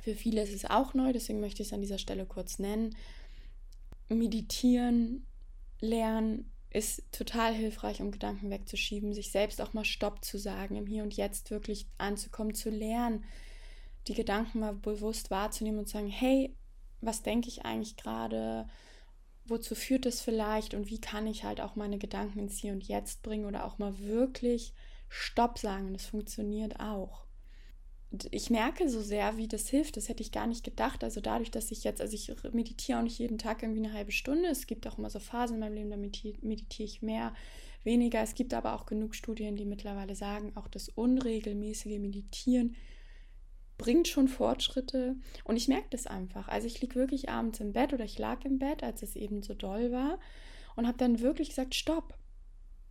für 0.00 0.14
viele 0.14 0.42
ist 0.42 0.54
es 0.54 0.64
auch 0.64 0.94
neu, 0.94 1.12
deswegen 1.12 1.40
möchte 1.40 1.62
ich 1.62 1.68
es 1.68 1.74
an 1.74 1.80
dieser 1.80 1.98
Stelle 1.98 2.24
kurz 2.24 2.60
nennen 2.60 2.94
meditieren 4.08 5.26
lernen 5.80 6.50
ist 6.70 7.02
total 7.12 7.54
hilfreich, 7.54 8.00
um 8.00 8.10
Gedanken 8.10 8.50
wegzuschieben, 8.50 9.14
sich 9.14 9.30
selbst 9.30 9.60
auch 9.60 9.72
mal 9.72 9.84
Stopp 9.84 10.24
zu 10.24 10.38
sagen, 10.38 10.76
im 10.76 10.86
Hier 10.86 11.02
und 11.02 11.14
Jetzt 11.14 11.50
wirklich 11.50 11.86
anzukommen, 11.96 12.54
zu 12.54 12.70
lernen, 12.70 13.24
die 14.06 14.14
Gedanken 14.14 14.60
mal 14.60 14.74
bewusst 14.74 15.30
wahrzunehmen 15.30 15.80
und 15.80 15.86
zu 15.86 15.94
sagen, 15.94 16.08
hey, 16.08 16.54
was 17.00 17.22
denke 17.22 17.48
ich 17.48 17.64
eigentlich 17.64 17.96
gerade? 17.96 18.68
Wozu 19.46 19.74
führt 19.74 20.04
es 20.04 20.20
vielleicht? 20.20 20.74
Und 20.74 20.90
wie 20.90 21.00
kann 21.00 21.26
ich 21.26 21.44
halt 21.44 21.60
auch 21.60 21.74
meine 21.74 21.98
Gedanken 21.98 22.40
ins 22.40 22.58
Hier 22.58 22.72
und 22.72 22.86
Jetzt 22.86 23.22
bringen 23.22 23.46
oder 23.46 23.64
auch 23.64 23.78
mal 23.78 23.98
wirklich 23.98 24.74
Stopp 25.08 25.58
sagen? 25.58 25.92
Das 25.94 26.06
funktioniert 26.06 26.80
auch 26.80 27.27
ich 28.30 28.48
merke 28.48 28.88
so 28.88 29.02
sehr, 29.02 29.36
wie 29.36 29.48
das 29.48 29.68
hilft. 29.68 29.96
Das 29.96 30.08
hätte 30.08 30.22
ich 30.22 30.32
gar 30.32 30.46
nicht 30.46 30.64
gedacht. 30.64 31.04
Also 31.04 31.20
dadurch, 31.20 31.50
dass 31.50 31.70
ich 31.70 31.84
jetzt, 31.84 32.00
also 32.00 32.14
ich 32.14 32.32
meditiere 32.52 32.98
auch 32.98 33.02
nicht 33.02 33.18
jeden 33.18 33.38
Tag 33.38 33.62
irgendwie 33.62 33.84
eine 33.84 33.92
halbe 33.92 34.12
Stunde. 34.12 34.48
Es 34.48 34.66
gibt 34.66 34.86
auch 34.86 34.98
immer 34.98 35.10
so 35.10 35.18
Phasen 35.18 35.56
in 35.56 35.60
meinem 35.60 35.74
Leben, 35.74 35.90
da 35.90 35.96
meditiere 35.96 36.86
ich 36.86 37.02
mehr, 37.02 37.34
weniger. 37.84 38.22
Es 38.22 38.34
gibt 38.34 38.54
aber 38.54 38.74
auch 38.74 38.86
genug 38.86 39.14
Studien, 39.14 39.56
die 39.56 39.66
mittlerweile 39.66 40.14
sagen, 40.14 40.52
auch 40.54 40.68
das 40.68 40.88
unregelmäßige 40.88 41.98
Meditieren 41.98 42.76
bringt 43.76 44.08
schon 44.08 44.26
Fortschritte 44.26 45.16
und 45.44 45.56
ich 45.56 45.68
merke 45.68 45.86
das 45.90 46.06
einfach. 46.06 46.48
Also 46.48 46.66
ich 46.66 46.80
liege 46.80 46.96
wirklich 46.96 47.28
abends 47.28 47.60
im 47.60 47.72
Bett 47.72 47.92
oder 47.92 48.04
ich 48.04 48.18
lag 48.18 48.44
im 48.44 48.58
Bett, 48.58 48.82
als 48.82 49.02
es 49.02 49.14
eben 49.14 49.42
so 49.42 49.54
doll 49.54 49.92
war 49.92 50.18
und 50.74 50.86
habe 50.86 50.98
dann 50.98 51.20
wirklich 51.20 51.50
gesagt, 51.50 51.74
stopp. 51.74 52.14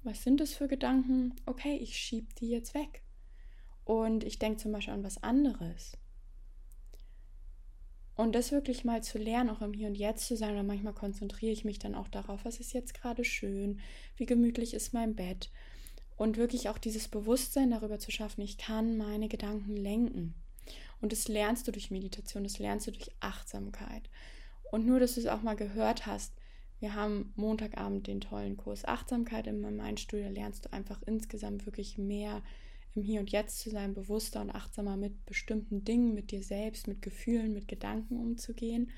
Was 0.03 0.23
sind 0.23 0.39
das 0.39 0.53
für 0.53 0.69
Gedanken? 0.69 1.33
Okay, 1.45 1.75
ich 1.75 1.97
schiebe 1.97 2.27
die 2.39 2.49
jetzt 2.49 2.73
weg. 2.73 3.03
Und 3.87 4.25
ich 4.25 4.37
denke 4.37 4.57
zum 4.57 4.73
Beispiel 4.73 4.93
an 4.93 5.05
was 5.05 5.23
anderes. 5.23 5.93
Und 8.15 8.35
das 8.35 8.51
wirklich 8.51 8.83
mal 8.83 9.01
zu 9.01 9.17
lernen, 9.17 9.49
auch 9.49 9.61
im 9.61 9.71
Hier 9.71 9.87
und 9.87 9.95
Jetzt 9.95 10.27
zu 10.27 10.35
sein, 10.35 10.51
oder 10.51 10.63
manchmal 10.63 10.93
konzentriere 10.93 11.53
ich 11.53 11.63
mich 11.63 11.79
dann 11.79 11.95
auch 11.95 12.09
darauf, 12.09 12.43
was 12.43 12.59
ist 12.59 12.73
jetzt 12.73 12.93
gerade 12.93 13.23
schön, 13.23 13.79
wie 14.17 14.25
gemütlich 14.25 14.73
ist 14.73 14.93
mein 14.93 15.15
Bett. 15.15 15.51
Und 16.17 16.35
wirklich 16.35 16.67
auch 16.67 16.79
dieses 16.79 17.07
Bewusstsein 17.07 17.71
darüber 17.71 17.97
zu 17.97 18.11
schaffen, 18.11 18.41
ich 18.41 18.57
kann 18.57 18.97
meine 18.97 19.29
Gedanken 19.29 19.77
lenken. 19.77 20.35
Und 20.99 21.13
das 21.13 21.29
lernst 21.29 21.65
du 21.65 21.71
durch 21.71 21.89
Meditation, 21.89 22.43
das 22.43 22.59
lernst 22.59 22.87
du 22.87 22.91
durch 22.91 23.09
Achtsamkeit. 23.21 24.09
Und 24.69 24.85
nur, 24.85 24.99
dass 24.99 25.13
du 25.13 25.21
es 25.21 25.27
auch 25.27 25.43
mal 25.43 25.55
gehört 25.55 26.05
hast, 26.05 26.33
wir 26.81 26.93
haben 26.93 27.31
Montagabend 27.37 28.07
den 28.07 28.19
tollen 28.19 28.57
Kurs 28.57 28.83
Achtsamkeit 28.83 29.47
in 29.47 29.61
meinem 29.61 29.77
Mindstudio, 29.77 30.27
lernst 30.27 30.65
du 30.65 30.73
einfach 30.73 31.01
insgesamt 31.03 31.65
wirklich 31.65 31.97
mehr 31.97 32.43
im 32.97 33.03
Hier 33.03 33.19
und 33.19 33.31
Jetzt 33.31 33.59
zu 33.59 33.69
sein, 33.69 33.93
bewusster 33.93 34.41
und 34.41 34.51
achtsamer 34.51 34.97
mit 34.97 35.25
bestimmten 35.25 35.85
Dingen, 35.85 36.13
mit 36.13 36.31
dir 36.31 36.43
selbst, 36.43 36.87
mit 36.87 37.01
Gefühlen, 37.01 37.53
mit 37.53 37.67
Gedanken 37.67 38.17
umzugehen. 38.17 38.91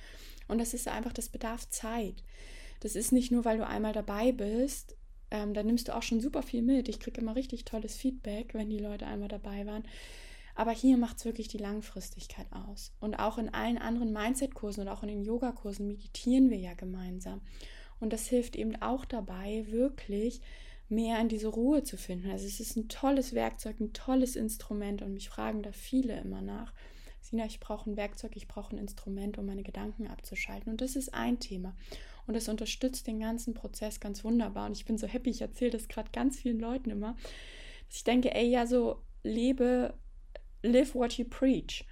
Und 0.48 0.60
das 0.60 0.74
ist 0.74 0.88
einfach, 0.88 1.14
das 1.14 1.30
bedarf 1.30 1.70
Zeit. 1.70 2.24
Das 2.80 2.96
ist 2.96 3.12
nicht 3.12 3.32
nur, 3.32 3.46
weil 3.46 3.58
du 3.58 3.68
einmal 3.68 3.94
dabei 3.94 4.32
bist, 4.32 4.96
ähm, 5.32 5.54
da 5.54 5.64
nimmst 5.64 5.88
du 5.88 5.96
auch 5.96 6.04
schon 6.04 6.22
super 6.22 6.42
viel 6.42 6.62
mit. 6.62 6.90
Ich 6.90 7.00
kriege 7.00 7.22
immer 7.22 7.36
richtig 7.36 7.66
tolles 7.66 7.96
Feedback, 7.96 8.54
wenn 8.54 8.70
die 8.70 8.80
Leute 8.80 9.06
einmal 9.06 9.28
dabei 9.28 9.66
waren. 9.66 9.84
Aber 10.56 10.72
hier 10.72 10.98
macht 10.98 11.18
es 11.18 11.26
wirklich 11.26 11.48
die 11.48 11.58
Langfristigkeit 11.58 12.48
aus. 12.52 12.92
Und 13.00 13.16
auch 13.16 13.38
in 13.38 13.54
allen 13.54 13.78
anderen 13.78 14.12
Mindset-Kursen 14.12 14.82
und 14.82 14.90
auch 14.90 15.04
in 15.04 15.10
den 15.10 15.24
Yoga-Kursen 15.24 15.88
meditieren 15.88 16.50
wir 16.50 16.58
ja 16.58 16.74
gemeinsam. 16.74 17.42
Und 18.00 18.12
das 18.12 18.28
hilft 18.28 18.56
eben 18.56 18.76
auch 18.82 19.06
dabei, 19.06 19.66
wirklich 19.70 20.42
mehr 20.90 21.20
in 21.22 21.30
diese 21.30 21.48
Ruhe 21.48 21.84
zu 21.84 21.98
finden. 21.98 22.32
Also 22.32 22.46
es 22.46 22.60
ist 22.60 22.76
ein 22.76 22.90
tolles 22.90 23.34
Werkzeug, 23.34 23.80
ein 23.80 23.94
tolles 23.94 24.36
Instrument 24.36 25.02
und 25.02 25.14
mich 25.14 25.30
fragen 25.30 25.62
da 25.62 25.72
viele 25.72 26.20
immer 26.20 26.42
nach. 26.42 26.74
Sina, 27.22 27.46
ich 27.46 27.60
brauche 27.60 27.90
ein 27.90 27.98
Werkzeug, 27.98 28.32
ich 28.36 28.48
brauche 28.48 28.76
ein 28.76 28.80
Instrument, 28.80 29.38
um 29.38 29.46
meine 29.46 29.64
Gedanken 29.64 30.08
abzuschalten. 30.08 30.72
Und 30.72 30.82
das 30.82 30.96
ist 30.96 31.14
ein 31.14 31.40
Thema. 31.40 31.76
Und 32.26 32.34
das 32.34 32.48
unterstützt 32.48 33.08
den 33.08 33.20
ganzen 33.20 33.54
Prozess 33.54 34.00
ganz 34.00 34.24
wunderbar. 34.24 34.66
Und 34.66 34.78
ich 34.78 34.86
bin 34.86 34.98
so 34.98 35.08
happy, 35.08 35.30
ich 35.30 35.42
erzähle 35.42 35.72
das 35.72 35.88
gerade 35.88 36.10
ganz 36.12 36.40
vielen 36.40 36.60
Leuten 36.60 36.90
immer, 36.90 37.16
dass 37.88 37.98
ich 37.98 38.04
denke, 38.04 38.34
ey, 38.34 38.50
ja, 38.50 38.66
so 38.66 39.02
lebe, 39.24 39.94
live 40.64 40.96
what 40.96 41.14
you 41.14 41.26
preach. 41.26 41.86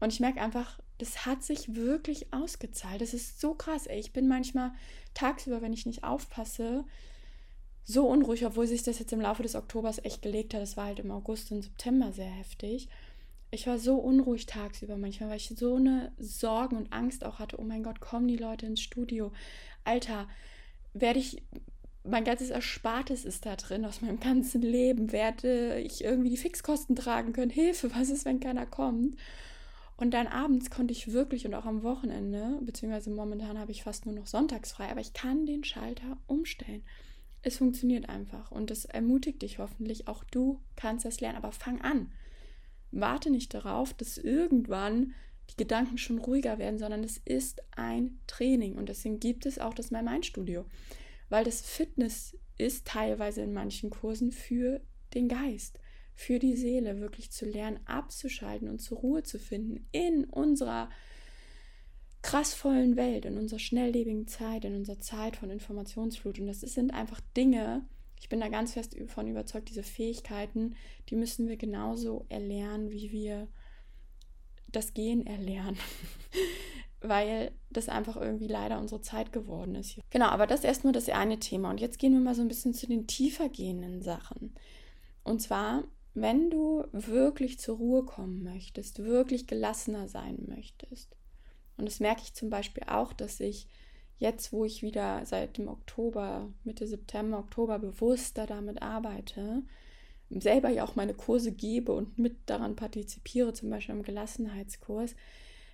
Und 0.00 0.12
ich 0.12 0.20
merke 0.20 0.40
einfach, 0.40 0.78
das 0.98 1.26
hat 1.26 1.42
sich 1.42 1.74
wirklich 1.74 2.32
ausgezahlt. 2.32 3.00
Das 3.00 3.14
ist 3.14 3.40
so 3.40 3.54
krass, 3.54 3.86
ey. 3.86 3.98
Ich 3.98 4.12
bin 4.12 4.28
manchmal 4.28 4.72
tagsüber, 5.14 5.62
wenn 5.62 5.72
ich 5.72 5.86
nicht 5.86 6.04
aufpasse, 6.04 6.84
so 7.90 8.06
unruhig, 8.06 8.46
obwohl 8.46 8.66
sich 8.66 8.82
das 8.82 8.98
jetzt 8.98 9.12
im 9.12 9.20
Laufe 9.20 9.42
des 9.42 9.54
Oktobers 9.54 10.04
echt 10.04 10.22
gelegt 10.22 10.54
hat. 10.54 10.62
Es 10.62 10.76
war 10.76 10.86
halt 10.86 11.00
im 11.00 11.10
August 11.10 11.50
und 11.52 11.62
September 11.62 12.12
sehr 12.12 12.30
heftig. 12.30 12.88
Ich 13.50 13.66
war 13.66 13.78
so 13.78 13.96
unruhig 13.96 14.46
tagsüber 14.46 14.96
manchmal, 14.96 15.30
weil 15.30 15.36
ich 15.36 15.52
so 15.56 15.74
eine 15.74 16.12
Sorgen 16.18 16.76
und 16.76 16.92
Angst 16.92 17.24
auch 17.24 17.38
hatte. 17.40 17.58
Oh 17.60 17.64
mein 17.64 17.82
Gott, 17.82 18.00
kommen 18.00 18.28
die 18.28 18.36
Leute 18.36 18.66
ins 18.66 18.80
Studio? 18.80 19.32
Alter, 19.82 20.28
werde 20.94 21.18
ich, 21.18 21.42
mein 22.04 22.24
ganzes 22.24 22.50
Erspartes 22.50 23.24
ist 23.24 23.46
da 23.46 23.56
drin 23.56 23.84
aus 23.84 24.02
meinem 24.02 24.20
ganzen 24.20 24.62
Leben. 24.62 25.10
Werde 25.10 25.80
ich 25.80 26.04
irgendwie 26.04 26.30
die 26.30 26.36
Fixkosten 26.36 26.94
tragen 26.94 27.32
können? 27.32 27.50
Hilfe, 27.50 27.92
was 27.94 28.08
ist, 28.10 28.24
wenn 28.24 28.38
keiner 28.38 28.66
kommt? 28.66 29.16
Und 29.96 30.12
dann 30.12 30.28
abends 30.28 30.70
konnte 30.70 30.92
ich 30.92 31.12
wirklich 31.12 31.44
und 31.44 31.54
auch 31.54 31.66
am 31.66 31.82
Wochenende, 31.82 32.58
beziehungsweise 32.62 33.10
momentan 33.10 33.58
habe 33.58 33.72
ich 33.72 33.82
fast 33.82 34.06
nur 34.06 34.14
noch 34.14 34.26
sonntags 34.26 34.72
frei, 34.72 34.90
aber 34.90 35.00
ich 35.00 35.12
kann 35.12 35.44
den 35.44 35.62
Schalter 35.62 36.16
umstellen. 36.26 36.82
Es 37.42 37.56
funktioniert 37.56 38.08
einfach 38.08 38.50
und 38.50 38.70
das 38.70 38.84
ermutigt 38.84 39.42
dich 39.42 39.58
hoffentlich. 39.58 40.08
Auch 40.08 40.24
du 40.24 40.60
kannst 40.76 41.04
das 41.04 41.20
lernen, 41.20 41.38
aber 41.38 41.52
fang 41.52 41.80
an. 41.80 42.12
Warte 42.90 43.30
nicht 43.30 43.54
darauf, 43.54 43.94
dass 43.94 44.18
irgendwann 44.18 45.14
die 45.50 45.56
Gedanken 45.56 45.98
schon 45.98 46.18
ruhiger 46.18 46.58
werden, 46.58 46.78
sondern 46.78 47.02
es 47.02 47.18
ist 47.18 47.62
ein 47.76 48.20
Training 48.26 48.76
und 48.76 48.88
deswegen 48.88 49.20
gibt 49.20 49.46
es 49.46 49.58
auch 49.58 49.74
das 49.74 49.90
My 49.90 50.02
Mind 50.02 50.26
Studio, 50.26 50.64
weil 51.28 51.44
das 51.44 51.60
Fitness 51.60 52.36
ist 52.58 52.86
teilweise 52.86 53.40
in 53.42 53.52
manchen 53.52 53.90
Kursen 53.90 54.32
für 54.32 54.80
den 55.14 55.28
Geist, 55.28 55.80
für 56.14 56.38
die 56.38 56.56
Seele 56.56 57.00
wirklich 57.00 57.30
zu 57.30 57.46
lernen, 57.46 57.80
abzuschalten 57.86 58.68
und 58.68 58.80
zur 58.80 58.98
Ruhe 58.98 59.22
zu 59.22 59.38
finden 59.38 59.88
in 59.92 60.24
unserer 60.24 60.90
krassvollen 62.22 62.96
Welt, 62.96 63.24
in 63.24 63.38
unserer 63.38 63.58
schnelllebigen 63.58 64.26
Zeit, 64.26 64.64
in 64.64 64.74
unserer 64.74 65.00
Zeit 65.00 65.36
von 65.36 65.50
Informationsflut. 65.50 66.38
Und 66.38 66.46
das 66.46 66.60
sind 66.60 66.92
einfach 66.92 67.20
Dinge, 67.36 67.86
ich 68.20 68.28
bin 68.28 68.40
da 68.40 68.48
ganz 68.48 68.74
fest 68.74 68.98
davon 69.00 69.28
überzeugt, 69.28 69.70
diese 69.70 69.82
Fähigkeiten, 69.82 70.76
die 71.08 71.16
müssen 71.16 71.48
wir 71.48 71.56
genauso 71.56 72.26
erlernen, 72.28 72.90
wie 72.90 73.10
wir 73.10 73.48
das 74.68 74.92
Gehen 74.92 75.26
erlernen. 75.26 75.78
Weil 77.00 77.52
das 77.70 77.88
einfach 77.88 78.16
irgendwie 78.16 78.46
leider 78.46 78.78
unsere 78.78 79.00
Zeit 79.00 79.32
geworden 79.32 79.74
ist. 79.74 79.98
Genau, 80.10 80.26
aber 80.26 80.46
das 80.46 80.60
ist 80.60 80.66
erstmal 80.66 80.92
das 80.92 81.08
eine 81.08 81.38
Thema. 81.38 81.70
Und 81.70 81.80
jetzt 81.80 81.98
gehen 81.98 82.12
wir 82.12 82.20
mal 82.20 82.34
so 82.34 82.42
ein 82.42 82.48
bisschen 82.48 82.74
zu 82.74 82.86
den 82.86 83.06
tiefer 83.06 83.48
gehenden 83.48 84.02
Sachen. 84.02 84.54
Und 85.24 85.40
zwar, 85.40 85.84
wenn 86.12 86.50
du 86.50 86.84
wirklich 86.92 87.58
zur 87.58 87.78
Ruhe 87.78 88.04
kommen 88.04 88.42
möchtest, 88.42 88.98
wirklich 88.98 89.46
gelassener 89.46 90.08
sein 90.08 90.44
möchtest, 90.46 91.16
und 91.80 91.86
das 91.86 91.98
merke 91.98 92.22
ich 92.22 92.34
zum 92.34 92.50
Beispiel 92.50 92.84
auch, 92.86 93.12
dass 93.12 93.40
ich 93.40 93.66
jetzt, 94.18 94.52
wo 94.52 94.64
ich 94.64 94.82
wieder 94.82 95.24
seit 95.24 95.58
dem 95.58 95.66
Oktober, 95.66 96.52
Mitte 96.62 96.86
September, 96.86 97.38
Oktober 97.38 97.78
bewusster 97.78 98.46
damit 98.46 98.82
arbeite, 98.82 99.62
selber 100.28 100.68
ja 100.68 100.84
auch 100.84 100.94
meine 100.94 101.14
Kurse 101.14 101.52
gebe 101.52 101.92
und 101.92 102.18
mit 102.18 102.36
daran 102.46 102.76
partizipiere, 102.76 103.52
zum 103.52 103.70
Beispiel 103.70 103.96
im 103.96 104.02
Gelassenheitskurs, 104.02 105.16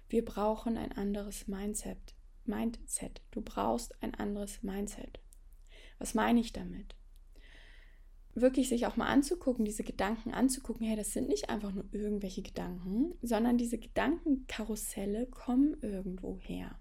wir 0.09 0.25
brauchen 0.25 0.79
ein 0.79 0.93
anderes 0.93 1.49
Mindset. 1.49 1.99
Mindset. 2.45 3.21
Du 3.33 3.43
brauchst 3.43 4.01
ein 4.03 4.15
anderes 4.15 4.63
Mindset. 4.63 5.19
Was 5.99 6.15
meine 6.15 6.41
ich 6.41 6.53
damit? 6.53 6.95
Wirklich 8.37 8.69
sich 8.69 8.87
auch 8.87 8.97
mal 8.97 9.09
anzugucken, 9.09 9.65
diese 9.65 9.85
Gedanken 9.85 10.33
anzugucken, 10.33 10.87
hey, 10.87 10.97
das 10.97 11.13
sind 11.13 11.29
nicht 11.29 11.49
einfach 11.49 11.73
nur 11.73 11.87
irgendwelche 11.93 12.43
Gedanken, 12.43 13.15
sondern 13.23 13.59
diese 13.59 13.79
Gedankenkarusselle 13.79 15.27
kommen 15.27 15.77
irgendwo 15.81 16.39
her. 16.39 16.79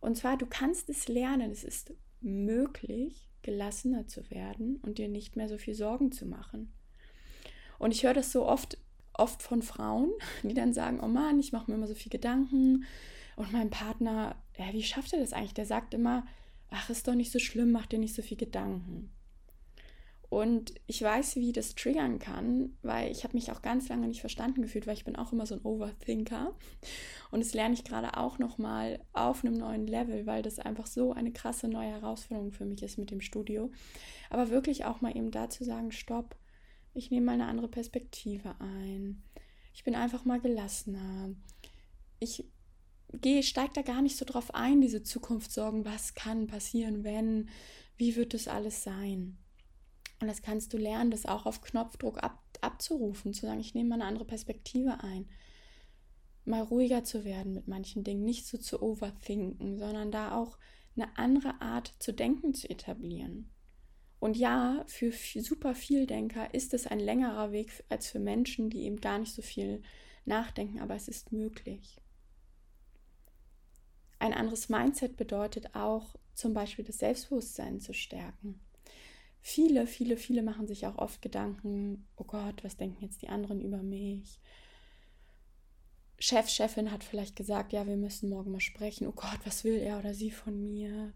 Und 0.00 0.16
zwar, 0.16 0.36
du 0.36 0.46
kannst 0.46 0.88
es 0.88 1.08
lernen, 1.08 1.50
es 1.50 1.64
ist 1.64 1.94
möglich, 2.20 3.30
gelassener 3.42 4.06
zu 4.06 4.28
werden 4.30 4.76
und 4.82 4.98
dir 4.98 5.08
nicht 5.08 5.36
mehr 5.36 5.48
so 5.48 5.58
viel 5.58 5.74
Sorgen 5.74 6.12
zu 6.12 6.26
machen. 6.26 6.72
Und 7.78 7.92
ich 7.92 8.04
höre 8.04 8.14
das 8.14 8.32
so 8.32 8.46
oft, 8.46 8.78
oft 9.14 9.42
von 9.42 9.62
Frauen, 9.62 10.10
die 10.42 10.54
dann 10.54 10.72
sagen, 10.72 11.00
oh 11.00 11.08
Mann, 11.08 11.38
ich 11.38 11.52
mache 11.52 11.70
mir 11.70 11.76
immer 11.76 11.86
so 11.86 11.94
viel 11.94 12.10
Gedanken. 12.10 12.84
Und 13.36 13.52
mein 13.52 13.70
Partner, 13.70 14.36
ja, 14.58 14.72
wie 14.72 14.82
schafft 14.82 15.12
er 15.12 15.20
das 15.20 15.32
eigentlich? 15.32 15.54
Der 15.54 15.66
sagt 15.66 15.94
immer, 15.94 16.26
ach, 16.70 16.90
ist 16.90 17.06
doch 17.06 17.14
nicht 17.14 17.30
so 17.30 17.38
schlimm, 17.38 17.70
mach 17.70 17.86
dir 17.86 17.98
nicht 17.98 18.14
so 18.14 18.22
viel 18.22 18.36
Gedanken. 18.36 19.10
Und 20.28 20.74
ich 20.86 21.00
weiß, 21.00 21.36
wie 21.36 21.52
das 21.52 21.74
triggern 21.74 22.18
kann, 22.18 22.76
weil 22.82 23.12
ich 23.12 23.22
habe 23.22 23.36
mich 23.36 23.52
auch 23.52 23.62
ganz 23.62 23.88
lange 23.88 24.08
nicht 24.08 24.20
verstanden 24.20 24.62
gefühlt, 24.62 24.86
weil 24.86 24.94
ich 24.96 25.04
bin 25.04 25.16
auch 25.16 25.32
immer 25.32 25.46
so 25.46 25.54
ein 25.54 25.62
Overthinker. 25.62 26.52
Und 27.30 27.40
das 27.40 27.54
lerne 27.54 27.74
ich 27.74 27.84
gerade 27.84 28.16
auch 28.16 28.38
nochmal 28.38 29.00
auf 29.12 29.44
einem 29.44 29.54
neuen 29.54 29.86
Level, 29.86 30.26
weil 30.26 30.42
das 30.42 30.58
einfach 30.58 30.86
so 30.86 31.12
eine 31.12 31.32
krasse 31.32 31.68
neue 31.68 31.90
Herausforderung 31.90 32.52
für 32.52 32.64
mich 32.64 32.82
ist 32.82 32.98
mit 32.98 33.10
dem 33.10 33.20
Studio. 33.20 33.70
Aber 34.28 34.50
wirklich 34.50 34.84
auch 34.84 35.00
mal 35.00 35.16
eben 35.16 35.30
dazu 35.30 35.62
sagen, 35.62 35.92
stopp, 35.92 36.36
ich 36.92 37.10
nehme 37.10 37.26
mal 37.26 37.32
eine 37.32 37.46
andere 37.46 37.68
Perspektive 37.68 38.56
ein. 38.58 39.22
Ich 39.74 39.84
bin 39.84 39.94
einfach 39.94 40.24
mal 40.24 40.40
gelassener. 40.40 41.30
Ich 42.18 42.44
gehe, 43.12 43.42
steige 43.42 43.74
da 43.74 43.82
gar 43.82 44.02
nicht 44.02 44.16
so 44.16 44.24
drauf 44.24 44.54
ein, 44.54 44.80
diese 44.80 45.02
Zukunftssorgen, 45.02 45.84
was 45.84 46.14
kann 46.14 46.46
passieren, 46.46 47.04
wenn, 47.04 47.48
wie 47.96 48.16
wird 48.16 48.34
das 48.34 48.48
alles 48.48 48.82
sein? 48.82 49.38
Und 50.20 50.28
das 50.28 50.42
kannst 50.42 50.72
du 50.72 50.78
lernen, 50.78 51.10
das 51.10 51.26
auch 51.26 51.46
auf 51.46 51.60
Knopfdruck 51.60 52.22
ab, 52.22 52.42
abzurufen, 52.60 53.34
zu 53.34 53.46
sagen, 53.46 53.60
ich 53.60 53.74
nehme 53.74 53.90
mal 53.90 53.94
eine 53.96 54.06
andere 54.06 54.24
Perspektive 54.24 55.02
ein. 55.02 55.28
Mal 56.44 56.62
ruhiger 56.62 57.04
zu 57.04 57.24
werden 57.24 57.52
mit 57.52 57.68
manchen 57.68 58.04
Dingen, 58.04 58.24
nicht 58.24 58.46
so 58.46 58.56
zu 58.56 58.80
overthinken, 58.80 59.78
sondern 59.78 60.10
da 60.10 60.34
auch 60.36 60.58
eine 60.94 61.18
andere 61.18 61.60
Art 61.60 61.94
zu 61.98 62.12
denken 62.12 62.54
zu 62.54 62.70
etablieren. 62.70 63.50
Und 64.18 64.36
ja, 64.38 64.84
für 64.86 65.12
super 65.12 65.74
viel 65.74 66.06
Denker 66.06 66.54
ist 66.54 66.72
es 66.72 66.86
ein 66.86 67.00
längerer 67.00 67.52
Weg 67.52 67.84
als 67.90 68.08
für 68.08 68.18
Menschen, 68.18 68.70
die 68.70 68.84
eben 68.84 69.00
gar 69.00 69.18
nicht 69.18 69.34
so 69.34 69.42
viel 69.42 69.82
nachdenken, 70.24 70.80
aber 70.80 70.94
es 70.94 71.08
ist 71.08 71.32
möglich. 71.32 72.00
Ein 74.18 74.32
anderes 74.32 74.70
Mindset 74.70 75.18
bedeutet 75.18 75.74
auch 75.74 76.16
zum 76.32 76.54
Beispiel 76.54 76.84
das 76.84 76.98
Selbstbewusstsein 76.98 77.80
zu 77.80 77.92
stärken 77.92 78.60
viele, 79.40 79.86
viele, 79.86 80.16
viele 80.16 80.42
machen 80.42 80.66
sich 80.66 80.86
auch 80.86 80.98
oft 80.98 81.22
Gedanken, 81.22 82.06
oh 82.16 82.24
Gott, 82.24 82.64
was 82.64 82.76
denken 82.76 83.02
jetzt 83.02 83.22
die 83.22 83.28
anderen 83.28 83.60
über 83.60 83.82
mich? 83.82 84.40
Chef, 86.18 86.48
Chefin 86.48 86.90
hat 86.90 87.04
vielleicht 87.04 87.36
gesagt, 87.36 87.72
ja, 87.72 87.86
wir 87.86 87.96
müssen 87.96 88.30
morgen 88.30 88.50
mal 88.50 88.60
sprechen. 88.60 89.06
Oh 89.06 89.12
Gott, 89.12 89.38
was 89.44 89.64
will 89.64 89.76
er 89.78 89.98
oder 89.98 90.14
sie 90.14 90.30
von 90.30 90.62
mir? 90.62 91.12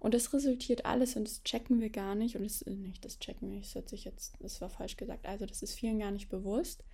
Und 0.00 0.14
das 0.14 0.32
resultiert 0.32 0.84
alles 0.84 1.14
und 1.14 1.28
das 1.28 1.44
checken 1.44 1.80
wir 1.80 1.90
gar 1.90 2.14
nicht. 2.14 2.34
Und 2.34 2.42
das 2.42 2.62
äh, 2.62 2.70
nicht, 2.70 3.04
das 3.04 3.18
checken 3.18 3.52
wir 3.52 3.60
das 3.60 3.74
hört 3.74 3.88
sich 3.88 4.04
jetzt, 4.04 4.34
das 4.40 4.60
war 4.60 4.68
falsch 4.68 4.96
gesagt. 4.96 5.26
Also 5.26 5.46
das 5.46 5.62
ist 5.62 5.74
vielen 5.74 5.98
gar 5.98 6.10
nicht 6.10 6.28
bewusst. 6.28 6.84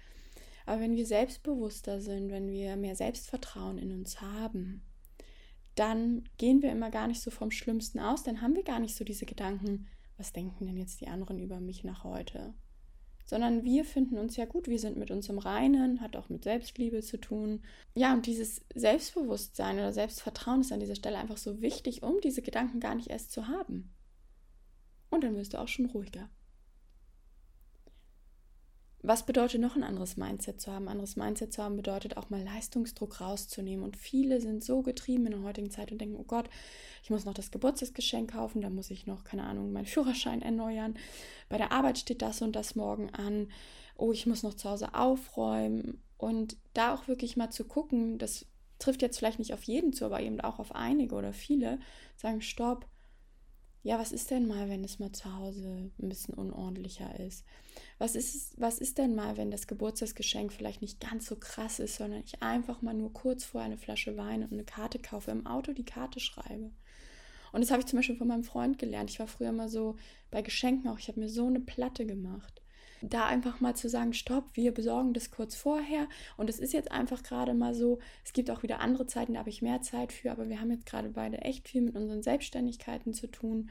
Aber 0.66 0.82
wenn 0.82 0.96
wir 0.96 1.06
selbstbewusster 1.06 2.02
sind, 2.02 2.30
wenn 2.30 2.50
wir 2.50 2.76
mehr 2.76 2.94
Selbstvertrauen 2.96 3.78
in 3.78 3.92
uns 3.92 4.20
haben, 4.20 4.82
dann 5.74 6.28
gehen 6.36 6.60
wir 6.60 6.70
immer 6.70 6.90
gar 6.90 7.08
nicht 7.08 7.22
so 7.22 7.30
vom 7.30 7.50
Schlimmsten 7.50 7.98
aus, 7.98 8.24
dann 8.24 8.42
haben 8.42 8.54
wir 8.54 8.64
gar 8.64 8.80
nicht 8.80 8.94
so 8.94 9.04
diese 9.04 9.24
Gedanken, 9.24 9.86
was 10.18 10.32
denken 10.32 10.66
denn 10.66 10.76
jetzt 10.76 11.00
die 11.00 11.08
anderen 11.08 11.38
über 11.38 11.60
mich 11.60 11.84
nach 11.84 12.04
heute? 12.04 12.52
Sondern 13.24 13.62
wir 13.62 13.84
finden 13.84 14.18
uns 14.18 14.36
ja 14.36 14.46
gut, 14.46 14.68
wir 14.68 14.78
sind 14.78 14.96
mit 14.96 15.10
uns 15.10 15.28
im 15.28 15.38
Reinen, 15.38 16.00
hat 16.00 16.16
auch 16.16 16.28
mit 16.28 16.44
Selbstliebe 16.44 17.02
zu 17.02 17.18
tun. 17.18 17.62
Ja, 17.94 18.12
und 18.12 18.26
dieses 18.26 18.64
Selbstbewusstsein 18.74 19.76
oder 19.76 19.92
Selbstvertrauen 19.92 20.62
ist 20.62 20.72
an 20.72 20.80
dieser 20.80 20.96
Stelle 20.96 21.18
einfach 21.18 21.36
so 21.36 21.60
wichtig, 21.60 22.02
um 22.02 22.20
diese 22.20 22.42
Gedanken 22.42 22.80
gar 22.80 22.94
nicht 22.94 23.08
erst 23.08 23.32
zu 23.32 23.46
haben. 23.46 23.94
Und 25.10 25.24
dann 25.24 25.36
wirst 25.36 25.54
du 25.54 25.60
auch 25.60 25.68
schon 25.68 25.86
ruhiger. 25.86 26.28
Was 29.00 29.24
bedeutet 29.24 29.60
noch 29.60 29.76
ein 29.76 29.84
anderes 29.84 30.16
Mindset 30.16 30.60
zu 30.60 30.72
haben? 30.72 30.86
Ein 30.86 30.92
anderes 30.92 31.14
Mindset 31.14 31.52
zu 31.52 31.62
haben 31.62 31.76
bedeutet 31.76 32.16
auch 32.16 32.30
mal 32.30 32.42
Leistungsdruck 32.42 33.20
rauszunehmen. 33.20 33.84
Und 33.84 33.96
viele 33.96 34.40
sind 34.40 34.64
so 34.64 34.82
getrieben 34.82 35.26
in 35.26 35.32
der 35.32 35.42
heutigen 35.42 35.70
Zeit 35.70 35.92
und 35.92 36.00
denken, 36.00 36.16
oh 36.18 36.24
Gott, 36.24 36.50
ich 37.04 37.10
muss 37.10 37.24
noch 37.24 37.34
das 37.34 37.52
Geburtstagsgeschenk 37.52 38.32
kaufen, 38.32 38.60
da 38.60 38.70
muss 38.70 38.90
ich 38.90 39.06
noch, 39.06 39.22
keine 39.22 39.44
Ahnung, 39.44 39.72
meinen 39.72 39.86
Führerschein 39.86 40.42
erneuern. 40.42 40.96
Bei 41.48 41.58
der 41.58 41.70
Arbeit 41.70 41.98
steht 41.98 42.22
das 42.22 42.42
und 42.42 42.56
das 42.56 42.74
morgen 42.74 43.10
an. 43.10 43.52
Oh, 43.96 44.10
ich 44.12 44.26
muss 44.26 44.42
noch 44.42 44.54
zu 44.54 44.68
Hause 44.68 44.94
aufräumen. 44.94 46.02
Und 46.16 46.56
da 46.74 46.92
auch 46.94 47.06
wirklich 47.06 47.36
mal 47.36 47.50
zu 47.50 47.64
gucken, 47.64 48.18
das 48.18 48.46
trifft 48.80 49.02
jetzt 49.02 49.18
vielleicht 49.18 49.38
nicht 49.38 49.54
auf 49.54 49.62
jeden 49.62 49.92
zu, 49.92 50.06
aber 50.06 50.20
eben 50.20 50.40
auch 50.40 50.58
auf 50.58 50.74
einige 50.74 51.14
oder 51.14 51.32
viele, 51.32 51.78
sagen, 52.16 52.40
stopp, 52.40 52.86
ja, 53.82 53.98
was 53.98 54.12
ist 54.12 54.30
denn 54.30 54.46
mal, 54.46 54.68
wenn 54.68 54.84
es 54.84 54.98
mal 54.98 55.12
zu 55.12 55.34
Hause 55.36 55.90
ein 56.00 56.08
bisschen 56.08 56.34
unordentlicher 56.34 57.18
ist? 57.20 57.44
Was 57.98 58.16
ist, 58.16 58.60
was 58.60 58.78
ist 58.78 58.98
denn 58.98 59.14
mal, 59.14 59.36
wenn 59.36 59.50
das 59.50 59.66
Geburtstagsgeschenk 59.66 60.52
vielleicht 60.52 60.82
nicht 60.82 61.00
ganz 61.00 61.26
so 61.26 61.36
krass 61.36 61.78
ist, 61.78 61.96
sondern 61.96 62.22
ich 62.24 62.42
einfach 62.42 62.82
mal 62.82 62.94
nur 62.94 63.12
kurz 63.12 63.44
vor 63.44 63.60
eine 63.60 63.78
Flasche 63.78 64.16
Wein 64.16 64.42
und 64.42 64.52
eine 64.52 64.64
Karte 64.64 64.98
kaufe, 64.98 65.30
im 65.30 65.46
Auto 65.46 65.72
die 65.72 65.84
Karte 65.84 66.20
schreibe? 66.20 66.70
Und 67.52 67.62
das 67.62 67.70
habe 67.70 67.80
ich 67.80 67.86
zum 67.86 67.98
Beispiel 67.98 68.16
von 68.16 68.28
meinem 68.28 68.44
Freund 68.44 68.78
gelernt. 68.78 69.10
Ich 69.10 69.20
war 69.20 69.26
früher 69.26 69.48
immer 69.48 69.68
so 69.68 69.96
bei 70.30 70.42
Geschenken 70.42 70.90
auch, 70.90 70.98
ich 70.98 71.08
habe 71.08 71.20
mir 71.20 71.28
so 71.28 71.46
eine 71.46 71.60
Platte 71.60 72.04
gemacht 72.04 72.60
da 73.02 73.26
einfach 73.26 73.60
mal 73.60 73.74
zu 73.74 73.88
sagen, 73.88 74.12
stopp, 74.12 74.44
wir 74.54 74.72
besorgen 74.72 75.14
das 75.14 75.30
kurz 75.30 75.54
vorher 75.54 76.08
und 76.36 76.50
es 76.50 76.58
ist 76.58 76.72
jetzt 76.72 76.90
einfach 76.90 77.22
gerade 77.22 77.54
mal 77.54 77.74
so, 77.74 77.98
es 78.24 78.32
gibt 78.32 78.50
auch 78.50 78.62
wieder 78.62 78.80
andere 78.80 79.06
Zeiten, 79.06 79.34
da 79.34 79.40
habe 79.40 79.50
ich 79.50 79.62
mehr 79.62 79.82
Zeit 79.82 80.12
für, 80.12 80.30
aber 80.30 80.48
wir 80.48 80.60
haben 80.60 80.70
jetzt 80.70 80.86
gerade 80.86 81.10
beide 81.10 81.38
echt 81.38 81.68
viel 81.68 81.82
mit 81.82 81.96
unseren 81.96 82.22
Selbstständigkeiten 82.22 83.14
zu 83.14 83.26
tun. 83.28 83.70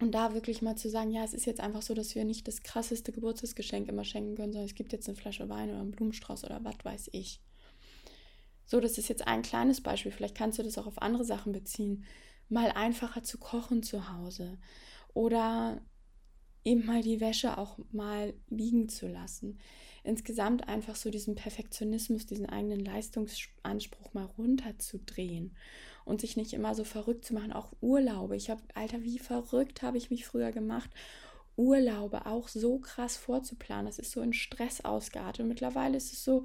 Und 0.00 0.12
da 0.12 0.34
wirklich 0.34 0.62
mal 0.62 0.74
zu 0.74 0.90
sagen, 0.90 1.12
ja, 1.12 1.22
es 1.22 1.32
ist 1.32 1.46
jetzt 1.46 1.60
einfach 1.60 1.80
so, 1.80 1.94
dass 1.94 2.16
wir 2.16 2.24
nicht 2.24 2.48
das 2.48 2.64
krasseste 2.64 3.12
Geburtstagsgeschenk 3.12 3.88
immer 3.88 4.04
schenken 4.04 4.34
können, 4.34 4.52
sondern 4.52 4.68
es 4.68 4.74
gibt 4.74 4.92
jetzt 4.92 5.08
eine 5.08 5.16
Flasche 5.16 5.48
Wein 5.48 5.70
oder 5.70 5.78
einen 5.78 5.92
Blumenstrauß 5.92 6.42
oder 6.42 6.58
was 6.64 6.74
weiß 6.82 7.10
ich. 7.12 7.40
So, 8.66 8.80
das 8.80 8.98
ist 8.98 9.08
jetzt 9.08 9.26
ein 9.28 9.42
kleines 9.42 9.80
Beispiel. 9.80 10.10
Vielleicht 10.10 10.36
kannst 10.36 10.58
du 10.58 10.64
das 10.64 10.76
auch 10.76 10.88
auf 10.88 11.00
andere 11.00 11.24
Sachen 11.24 11.52
beziehen. 11.52 12.04
Mal 12.48 12.72
einfacher 12.72 13.22
zu 13.22 13.38
kochen 13.38 13.84
zu 13.84 14.12
Hause. 14.12 14.58
Oder 15.14 15.80
eben 16.64 16.86
mal 16.86 17.02
die 17.02 17.20
Wäsche 17.20 17.58
auch 17.58 17.78
mal 17.90 18.34
liegen 18.48 18.88
zu 18.88 19.08
lassen. 19.08 19.58
Insgesamt 20.04 20.68
einfach 20.68 20.96
so 20.96 21.10
diesen 21.10 21.34
Perfektionismus, 21.34 22.26
diesen 22.26 22.46
eigenen 22.46 22.80
Leistungsanspruch 22.80 24.14
mal 24.14 24.24
runterzudrehen 24.36 25.56
und 26.04 26.20
sich 26.20 26.36
nicht 26.36 26.52
immer 26.52 26.74
so 26.74 26.84
verrückt 26.84 27.24
zu 27.24 27.34
machen. 27.34 27.52
Auch 27.52 27.72
Urlaube. 27.80 28.36
Ich 28.36 28.50
habe, 28.50 28.62
Alter, 28.74 29.02
wie 29.02 29.18
verrückt 29.18 29.82
habe 29.82 29.98
ich 29.98 30.10
mich 30.10 30.26
früher 30.26 30.50
gemacht. 30.50 30.90
Urlaube 31.56 32.26
auch 32.26 32.48
so 32.48 32.78
krass 32.78 33.16
vorzuplanen. 33.16 33.86
Das 33.86 33.98
ist 33.98 34.10
so 34.10 34.20
in 34.20 34.32
Stress 34.32 34.84
ausgeartet. 34.84 35.42
Und 35.42 35.48
mittlerweile 35.48 35.96
ist 35.96 36.12
es 36.12 36.24
so, 36.24 36.44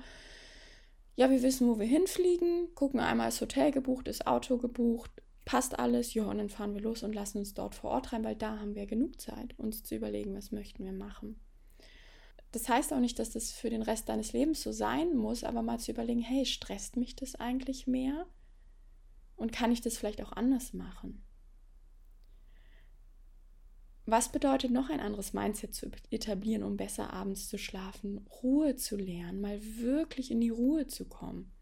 ja, 1.15 1.31
wir 1.31 1.41
wissen, 1.41 1.67
wo 1.67 1.79
wir 1.79 1.87
hinfliegen, 1.87 2.75
gucken 2.75 2.99
einmal 2.99 3.29
das 3.29 3.41
Hotel 3.41 3.71
gebucht, 3.71 4.07
das 4.07 4.27
Auto 4.27 4.57
gebucht, 4.57 5.11
passt 5.47 5.79
alles, 5.79 6.13
ja, 6.13 6.25
und 6.25 6.39
dann 6.39 6.49
fahren 6.49 6.73
wir 6.73 6.81
los 6.81 7.03
und 7.03 7.15
lassen 7.15 7.37
uns 7.37 7.53
dort 7.53 7.73
vor 7.73 7.91
Ort 7.91 8.11
rein, 8.11 8.25
weil 8.25 8.35
da 8.35 8.59
haben 8.59 8.75
wir 8.75 8.85
genug 8.85 9.21
Zeit, 9.21 9.57
uns 9.57 9.81
zu 9.81 9.95
überlegen, 9.95 10.35
was 10.35 10.51
möchten 10.51 10.83
wir 10.83 10.91
machen. 10.91 11.39
Das 12.51 12.67
heißt 12.67 12.91
auch 12.91 12.99
nicht, 12.99 13.17
dass 13.17 13.31
das 13.31 13.53
für 13.53 13.69
den 13.69 13.81
Rest 13.81 14.09
deines 14.09 14.33
Lebens 14.33 14.61
so 14.61 14.73
sein 14.73 15.15
muss, 15.15 15.45
aber 15.45 15.61
mal 15.61 15.79
zu 15.79 15.91
überlegen, 15.91 16.19
hey, 16.19 16.45
stresst 16.45 16.97
mich 16.97 17.15
das 17.15 17.35
eigentlich 17.35 17.87
mehr? 17.87 18.27
Und 19.37 19.53
kann 19.53 19.71
ich 19.71 19.79
das 19.79 19.97
vielleicht 19.97 20.21
auch 20.21 20.33
anders 20.33 20.73
machen? 20.73 21.23
Was 24.05 24.29
bedeutet 24.29 24.71
noch 24.71 24.89
ein 24.89 24.99
anderes 24.99 25.31
Mindset 25.31 25.73
zu 25.73 25.89
etablieren, 26.09 26.63
um 26.63 26.75
besser 26.75 27.13
abends 27.13 27.47
zu 27.47 27.57
schlafen? 27.57 28.27
Ruhe 28.43 28.75
zu 28.75 28.97
lernen, 28.97 29.39
mal 29.39 29.61
wirklich 29.77 30.29
in 30.29 30.41
die 30.41 30.49
Ruhe 30.49 30.87
zu 30.87 31.07
kommen 31.07 31.53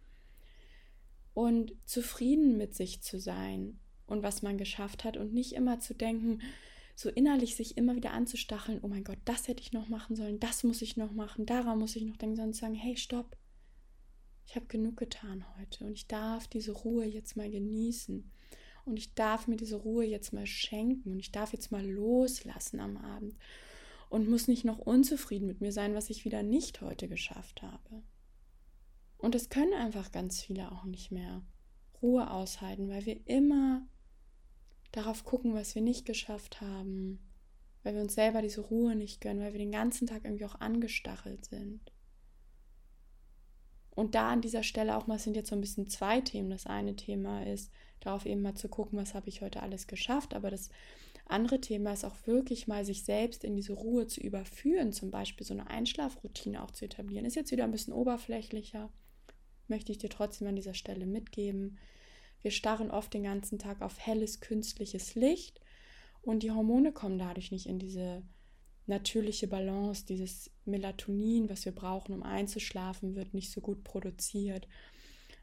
und 1.36 1.74
zufrieden 1.86 2.58
mit 2.58 2.74
sich 2.74 3.04
zu 3.04 3.20
sein 3.20 3.78
und 4.08 4.24
was 4.24 4.42
man 4.42 4.58
geschafft 4.58 5.04
hat 5.04 5.18
und 5.18 5.34
nicht 5.34 5.54
immer 5.54 5.80
zu 5.80 5.94
denken, 5.94 6.40
so 6.96 7.10
innerlich 7.10 7.58
sich 7.58 7.78
immer 7.78 7.96
wieder 7.96 8.14
anzustacheln, 8.14 8.80
oh 8.82 8.88
mein 8.88 9.04
Gott, 9.04 9.18
das 9.26 9.50
hätte 9.50 9.62
ich 9.62 9.74
noch 9.74 9.90
machen 9.90 10.16
sollen, 10.16 10.40
das 10.40 10.64
muss 10.64 10.82
ich 10.82 10.96
noch 10.96 11.12
machen, 11.12 11.46
daran 11.46 11.78
muss 11.78 11.98
ich 11.98 12.06
noch 12.06 12.16
denken, 12.16 12.38
sondern 12.38 12.54
zu 12.54 12.62
sagen, 12.62 12.74
hey, 12.74 12.96
stopp, 12.96 13.38
ich 14.48 14.56
habe 14.56 14.68
genug 14.68 14.96
getan 14.96 15.46
heute 15.60 15.84
und 15.84 15.92
ich 15.92 16.08
darf 16.08 16.48
diese 16.48 16.72
Ruhe 16.72 17.04
jetzt 17.04 17.36
mal 17.36 17.52
genießen 17.52 18.32
und 18.86 18.98
ich 18.98 19.14
darf 19.14 19.48
mir 19.48 19.58
diese 19.58 19.76
Ruhe 19.76 20.06
jetzt 20.06 20.32
mal 20.32 20.48
schenken 20.48 21.12
und 21.12 21.20
ich 21.20 21.34
darf 21.34 21.52
jetzt 21.52 21.70
mal 21.70 21.86
loslassen 21.86 22.80
am 22.80 22.96
Abend 22.96 23.36
und 24.10 24.30
muss 24.30 24.48
nicht 24.48 24.64
noch 24.64 24.80
unzufrieden 24.80 25.48
mit 25.48 25.60
mir 25.60 25.74
sein, 25.74 25.96
was 25.96 26.10
ich 26.10 26.24
wieder 26.24 26.44
nicht 26.44 26.80
heute 26.80 27.10
geschafft 27.10 27.62
habe. 27.62 28.04
Und 29.26 29.34
das 29.34 29.50
können 29.50 29.74
einfach 29.74 30.12
ganz 30.12 30.40
viele 30.40 30.72
auch 30.72 30.84
nicht 30.84 31.10
mehr 31.10 31.42
Ruhe 32.00 32.30
aushalten, 32.30 32.90
weil 32.90 33.08
wir 33.08 33.28
immer 33.28 33.82
darauf 34.92 35.24
gucken, 35.24 35.56
was 35.56 35.74
wir 35.74 35.82
nicht 35.82 36.06
geschafft 36.06 36.62
haben, 36.62 37.18
weil 37.82 37.96
wir 37.96 38.04
uns 38.04 38.14
selber 38.14 38.44
diese 38.44 38.62
Ruhe 38.62 38.96
nicht 38.96 39.22
gönnen, 39.22 39.42
weil 39.42 39.54
wir 39.54 39.58
den 39.58 39.72
ganzen 39.72 40.06
Tag 40.06 40.26
irgendwie 40.26 40.46
auch 40.46 40.62
angestachelt 40.62 41.44
sind. 41.44 41.92
Und 43.96 44.14
da 44.14 44.30
an 44.30 44.42
dieser 44.42 44.62
Stelle 44.62 44.96
auch 44.96 45.08
mal 45.08 45.18
sind 45.18 45.36
jetzt 45.36 45.50
so 45.50 45.56
ein 45.56 45.62
bisschen 45.62 45.88
zwei 45.88 46.22
Themen. 46.22 46.52
Das 46.52 46.68
eine 46.68 46.96
Thema 46.96 47.48
ist, 47.48 47.72
darauf 48.02 48.28
eben 48.28 48.44
mal 48.44 48.54
zu 48.54 48.70
gucken, 48.70 49.00
was 49.00 49.16
habe 49.16 49.28
ich 49.28 49.42
heute 49.42 49.64
alles 49.64 49.88
geschafft. 49.88 50.36
Aber 50.36 50.52
das 50.52 50.70
andere 51.26 51.60
Thema 51.60 51.94
ist 51.94 52.06
auch 52.06 52.28
wirklich 52.28 52.68
mal 52.68 52.86
sich 52.86 53.04
selbst 53.04 53.44
in 53.44 53.56
diese 53.56 53.74
Ruhe 53.74 54.06
zu 54.06 54.22
überführen, 54.22 54.94
zum 54.94 55.10
Beispiel 55.10 55.48
so 55.48 55.56
eine 55.56 55.68
Einschlafroutine 55.68 56.62
auch 56.62 56.70
zu 56.70 56.86
etablieren. 56.86 57.26
Ist 57.26 57.36
jetzt 57.36 57.52
wieder 57.52 57.64
ein 57.64 57.72
bisschen 57.72 57.92
oberflächlicher 57.92 58.92
möchte 59.68 59.92
ich 59.92 59.98
dir 59.98 60.10
trotzdem 60.10 60.48
an 60.48 60.56
dieser 60.56 60.74
Stelle 60.74 61.06
mitgeben. 61.06 61.78
Wir 62.42 62.52
starren 62.52 62.92
oft 62.92 63.14
den 63.14 63.24
ganzen 63.24 63.60
Tag 63.60 63.82
auf 63.82 64.00
helles 64.00 64.40
künstliches 64.40 65.16
Licht 65.16 65.60
und 66.22 66.44
die 66.44 66.52
Hormone 66.52 66.92
kommen 66.92 67.18
dadurch 67.18 67.52
nicht 67.52 67.68
in 67.68 67.80
diese 67.80 68.24
natürliche 68.88 69.48
Balance, 69.48 70.06
dieses 70.06 70.52
Melatonin, 70.66 71.50
was 71.50 71.66
wir 71.66 71.74
brauchen, 71.74 72.14
um 72.14 72.24
einzuschlafen, 72.24 73.16
wird 73.16 73.34
nicht 73.34 73.52
so 73.52 73.62
gut 73.62 73.84
produziert. 73.84 74.68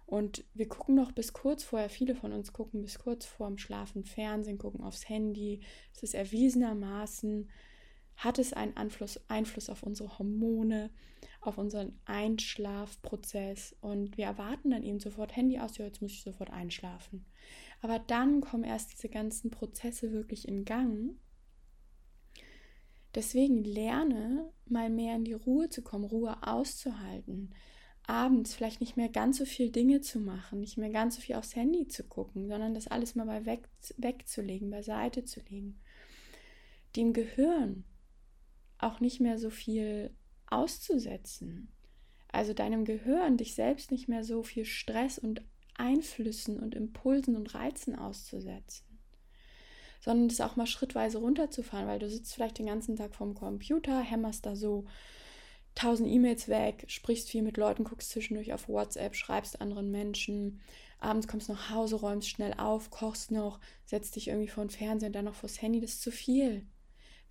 Und 0.07 0.45
wir 0.55 0.69
gucken 0.69 0.95
noch 0.95 1.13
bis 1.13 1.33
kurz 1.33 1.65
vorher, 1.65 1.89
viele 1.89 2.15
von 2.15 2.33
uns 2.33 2.53
gucken 2.53 2.83
bis 2.83 2.99
kurz 2.99 3.25
vor 3.25 3.49
dem 3.49 3.59
Schlafen 3.59 4.05
Fernsehen, 4.05 4.59
gucken 4.59 4.83
aufs 4.83 5.09
Handy. 5.09 5.61
Es 5.95 6.03
ist 6.03 6.15
erwiesenermaßen 6.15 7.49
hat 8.23 8.39
es 8.39 8.53
einen 8.53 8.77
Einfluss, 8.77 9.21
Einfluss 9.29 9.69
auf 9.69 9.83
unsere 9.83 10.19
Hormone, 10.19 10.91
auf 11.41 11.59
unseren 11.59 11.99
Einschlafprozess 12.05 13.75
und 13.81 14.17
wir 14.17 14.27
erwarten 14.27 14.71
dann 14.71 14.85
eben 14.85 15.01
sofort 15.01 15.35
Handy 15.35 15.59
aus, 15.59 15.77
ja, 15.77 15.85
jetzt 15.85 16.03
muss 16.03 16.13
ich 16.13 16.23
sofort 16.23 16.51
einschlafen. 16.51 17.27
Aber 17.81 17.99
dann 17.99 18.41
kommen 18.41 18.63
erst 18.63 18.93
diese 18.93 19.09
ganzen 19.09 19.51
Prozesse 19.51 20.13
wirklich 20.13 20.47
in 20.47 20.65
Gang. 20.65 21.17
Deswegen 23.15 23.65
lerne 23.65 24.51
mal 24.67 24.89
mehr 24.89 25.17
in 25.17 25.25
die 25.25 25.33
Ruhe 25.33 25.69
zu 25.69 25.83
kommen, 25.83 26.05
Ruhe 26.05 26.37
auszuhalten. 26.47 27.55
Abends 28.07 28.55
vielleicht 28.55 28.81
nicht 28.81 28.97
mehr 28.97 29.09
ganz 29.09 29.39
so 29.39 29.45
viel 29.45 29.71
Dinge 29.71 30.01
zu 30.01 30.19
machen, 30.19 30.61
nicht 30.61 30.79
mehr 30.79 30.91
ganz 30.91 31.17
so 31.17 31.21
viel 31.21 31.35
aufs 31.35 31.57
Handy 31.57 31.89
zu 31.89 32.05
gucken, 32.05 32.49
sondern 32.49 32.75
das 32.75 32.87
alles 32.87 33.15
mal 33.15 33.47
weg, 33.47 33.69
wegzulegen, 33.97 34.71
beiseite 34.71 35.25
zu 35.25 35.41
legen. 35.41 35.81
Dem 36.97 37.13
Gehirn 37.13 37.85
auch 38.83 39.01
nicht 39.01 39.21
mehr 39.21 39.39
so 39.39 39.51
viel 39.51 40.11
auszusetzen. 40.47 41.73
Also 42.29 42.55
deinem 42.55 42.85
Gehirn, 42.85 43.37
dich 43.37 43.55
selbst 43.55 43.91
nicht 43.91 44.09
mehr 44.09 44.25
so 44.25 44.43
viel 44.43 44.65
Stress 44.65 45.19
und 45.19 45.43
Einflüssen 45.75 46.59
und 46.59 46.75
Impulsen 46.75 47.37
und 47.37 47.55
Reizen 47.55 47.97
auszusetzen. 47.99 48.87
Sondern 50.01 50.29
das 50.29 50.41
auch 50.41 50.57
mal 50.57 50.67
schrittweise 50.67 51.19
runterzufahren, 51.19 51.87
weil 51.87 51.99
du 51.99 52.09
sitzt 52.09 52.35
vielleicht 52.35 52.59
den 52.59 52.67
ganzen 52.67 52.97
Tag 52.97 53.15
vorm 53.15 53.35
Computer, 53.35 54.01
hämmerst 54.01 54.47
da 54.47 54.57
so 54.57 54.87
tausend 55.75 56.09
E-Mails 56.11 56.49
weg, 56.49 56.85
sprichst 56.89 57.31
viel 57.31 57.43
mit 57.43 57.57
Leuten, 57.57 57.85
guckst 57.85 58.11
zwischendurch 58.11 58.53
auf 58.53 58.69
WhatsApp, 58.69 59.15
schreibst 59.15 59.61
anderen 59.61 59.91
Menschen, 59.91 60.61
abends 60.99 61.29
kommst 61.29 61.49
nach 61.49 61.71
Hause, 61.71 61.97
räumst 61.97 62.29
schnell 62.29 62.55
auf, 62.55 62.91
kochst 62.91 63.31
noch, 63.31 63.61
setzt 63.85 64.17
dich 64.17 64.29
irgendwie 64.29 64.49
vor 64.49 64.65
den 64.65 64.71
Fernseher 64.71 65.09
und 65.09 65.17
dann 65.17 65.25
noch 65.25 65.35
vors 65.35 65.63
Handy, 65.63 65.81
das 65.81 65.93
ist 65.93 66.03
zu 66.03 66.11
viel. 66.11 66.67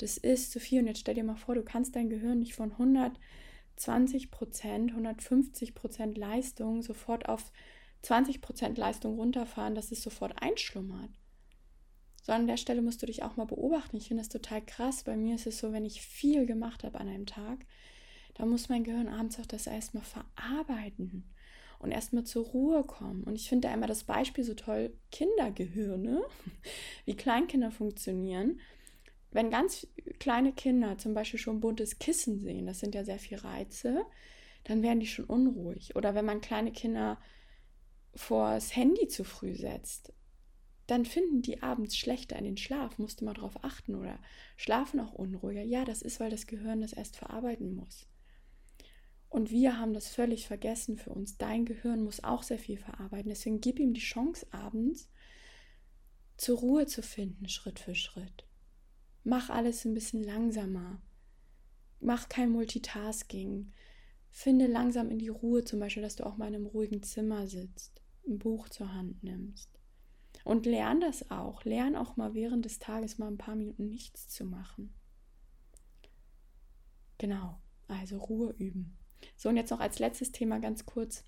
Das 0.01 0.17
ist 0.17 0.51
zu 0.51 0.59
viel. 0.59 0.81
Und 0.81 0.87
jetzt 0.87 0.99
stell 0.99 1.15
dir 1.15 1.23
mal 1.23 1.35
vor, 1.35 1.55
du 1.55 1.63
kannst 1.63 1.95
dein 1.95 2.09
Gehirn 2.09 2.39
nicht 2.39 2.55
von 2.55 2.71
120 2.71 4.31
Prozent, 4.31 4.91
150 4.91 5.75
Prozent 5.75 6.17
Leistung 6.17 6.81
sofort 6.81 7.29
auf 7.29 7.51
20 8.01 8.41
Prozent 8.41 8.77
Leistung 8.77 9.15
runterfahren, 9.15 9.75
dass 9.75 9.91
es 9.91 10.01
sofort 10.01 10.41
einschlummert. 10.41 11.11
So 12.23 12.31
an 12.33 12.47
der 12.47 12.57
Stelle 12.57 12.81
musst 12.81 13.01
du 13.01 13.05
dich 13.05 13.23
auch 13.23 13.35
mal 13.35 13.45
beobachten. 13.45 13.97
Ich 13.97 14.07
finde 14.07 14.21
das 14.21 14.29
total 14.29 14.63
krass. 14.63 15.03
Bei 15.03 15.15
mir 15.15 15.35
ist 15.35 15.47
es 15.47 15.59
so, 15.59 15.71
wenn 15.71 15.85
ich 15.85 16.01
viel 16.01 16.45
gemacht 16.45 16.83
habe 16.83 16.99
an 16.99 17.07
einem 17.07 17.25
Tag, 17.25 17.65
da 18.35 18.45
muss 18.45 18.69
mein 18.69 18.83
Gehirn 18.83 19.07
abends 19.07 19.39
auch 19.39 19.45
das 19.45 19.67
erstmal 19.67 20.03
verarbeiten 20.03 21.31
und 21.79 21.91
erstmal 21.91 22.23
zur 22.23 22.45
Ruhe 22.45 22.83
kommen. 22.83 23.23
Und 23.23 23.35
ich 23.35 23.49
finde 23.49 23.67
da 23.67 23.73
immer 23.73 23.87
das 23.87 24.03
Beispiel 24.03 24.43
so 24.43 24.53
toll, 24.53 24.93
Kindergehirne, 25.11 26.23
wie 27.05 27.15
Kleinkinder 27.15 27.71
funktionieren. 27.71 28.59
Wenn 29.31 29.49
ganz 29.49 29.87
kleine 30.19 30.53
Kinder 30.53 30.97
zum 30.97 31.13
Beispiel 31.13 31.39
schon 31.39 31.61
buntes 31.61 31.99
Kissen 31.99 32.39
sehen, 32.39 32.65
das 32.65 32.79
sind 32.79 32.95
ja 32.95 33.03
sehr 33.03 33.19
viele 33.19 33.43
Reize, 33.43 34.05
dann 34.65 34.83
werden 34.83 34.99
die 34.99 35.07
schon 35.07 35.25
unruhig. 35.25 35.95
Oder 35.95 36.13
wenn 36.15 36.25
man 36.25 36.41
kleine 36.41 36.71
Kinder 36.71 37.19
vors 38.13 38.75
Handy 38.75 39.07
zu 39.07 39.23
früh 39.23 39.55
setzt, 39.55 40.13
dann 40.87 41.05
finden 41.05 41.41
die 41.41 41.63
abends 41.63 41.95
schlechter 41.95 42.37
in 42.37 42.43
den 42.43 42.57
Schlaf, 42.57 42.97
musst 42.97 43.21
du 43.21 43.25
mal 43.25 43.33
drauf 43.33 43.63
achten 43.63 43.95
oder 43.95 44.19
schlafen 44.57 44.99
auch 44.99 45.13
unruhiger. 45.13 45.63
Ja, 45.63 45.85
das 45.85 46.01
ist, 46.01 46.19
weil 46.19 46.29
das 46.29 46.47
Gehirn 46.47 46.81
das 46.81 46.91
erst 46.91 47.15
verarbeiten 47.15 47.73
muss. 47.73 48.07
Und 49.29 49.49
wir 49.49 49.77
haben 49.77 49.93
das 49.93 50.09
völlig 50.09 50.45
vergessen 50.45 50.97
für 50.97 51.11
uns. 51.11 51.37
Dein 51.37 51.63
Gehirn 51.63 52.03
muss 52.03 52.21
auch 52.21 52.43
sehr 52.43 52.59
viel 52.59 52.77
verarbeiten. 52.77 53.29
Deswegen 53.29 53.61
gib 53.61 53.79
ihm 53.79 53.93
die 53.93 54.01
Chance, 54.01 54.45
abends 54.51 55.09
zur 56.35 56.59
Ruhe 56.59 56.85
zu 56.85 57.01
finden, 57.01 57.47
Schritt 57.47 57.79
für 57.79 57.95
Schritt. 57.95 58.45
Mach 59.23 59.49
alles 59.49 59.85
ein 59.85 59.93
bisschen 59.93 60.23
langsamer. 60.23 61.01
Mach 61.99 62.29
kein 62.29 62.51
Multitasking. 62.51 63.71
Finde 64.31 64.67
langsam 64.67 65.09
in 65.09 65.19
die 65.19 65.27
Ruhe, 65.27 65.63
zum 65.63 65.79
Beispiel, 65.79 66.03
dass 66.03 66.15
du 66.15 66.25
auch 66.25 66.37
mal 66.37 66.47
in 66.47 66.55
einem 66.55 66.65
ruhigen 66.65 67.03
Zimmer 67.03 67.47
sitzt, 67.47 68.01
ein 68.27 68.39
Buch 68.39 68.69
zur 68.69 68.93
Hand 68.93 69.23
nimmst. 69.23 69.69
Und 70.43 70.65
lern 70.65 71.01
das 71.01 71.29
auch. 71.29 71.63
Lern 71.65 71.95
auch 71.95 72.15
mal 72.17 72.33
während 72.33 72.65
des 72.65 72.79
Tages 72.79 73.17
mal 73.17 73.27
ein 73.27 73.37
paar 73.37 73.55
Minuten 73.55 73.89
nichts 73.89 74.29
zu 74.29 74.45
machen. 74.45 74.93
Genau, 77.19 77.61
also 77.87 78.17
Ruhe 78.17 78.55
üben. 78.57 78.97
So, 79.35 79.49
und 79.49 79.57
jetzt 79.57 79.69
noch 79.69 79.79
als 79.79 79.99
letztes 79.99 80.31
Thema 80.31 80.59
ganz 80.59 80.87
kurz. 80.87 81.23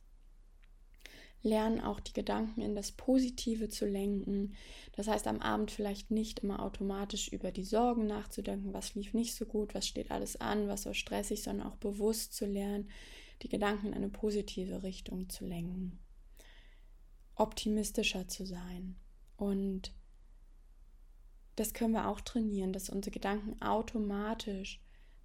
Lernen 1.43 1.82
auch 1.82 1.99
die 1.99 2.13
Gedanken 2.13 2.62
in 2.62 2.73
das 2.73 2.93
Positive 2.93 3.67
zu 3.67 3.86
lenken. 3.86 4.56
Das 4.93 5.08
heißt, 5.08 5.27
am 5.27 5.41
Abend 5.41 5.71
vielleicht 5.71 6.10
nicht 6.10 6.39
immer 6.39 6.62
automatisch 6.63 7.27
über 7.27 7.51
die 7.51 7.65
Sorgen 7.65 8.08
nachzudenken, 8.08 8.73
was 8.73 8.95
lief 8.95 9.13
nicht 9.13 9.36
so 9.36 9.45
gut, 9.45 9.75
was 9.75 9.86
steht 9.86 10.10
alles 10.10 10.39
an, 10.39 10.69
was 10.69 10.86
war 10.86 10.93
stressig, 10.93 11.43
sondern 11.43 11.67
auch 11.67 11.75
bewusst 11.75 12.34
zu 12.34 12.45
lernen, 12.45 12.89
die 13.41 13.49
Gedanken 13.49 13.88
in 13.88 13.93
eine 13.93 14.10
positive 14.10 14.84
Richtung 14.84 15.27
zu 15.29 15.45
lenken. 15.45 15.99
Optimistischer 17.36 18.27
zu 18.29 18.45
sein. 18.45 18.95
Und 19.36 19.93
das 21.58 21.73
können 21.73 21.93
wir 21.93 22.08
auch 22.08 22.21
trainieren, 22.21 22.71
dass 22.71 22.89
unsere 22.89 23.12
Gedanken 23.12 23.62
automatisch 23.62 24.82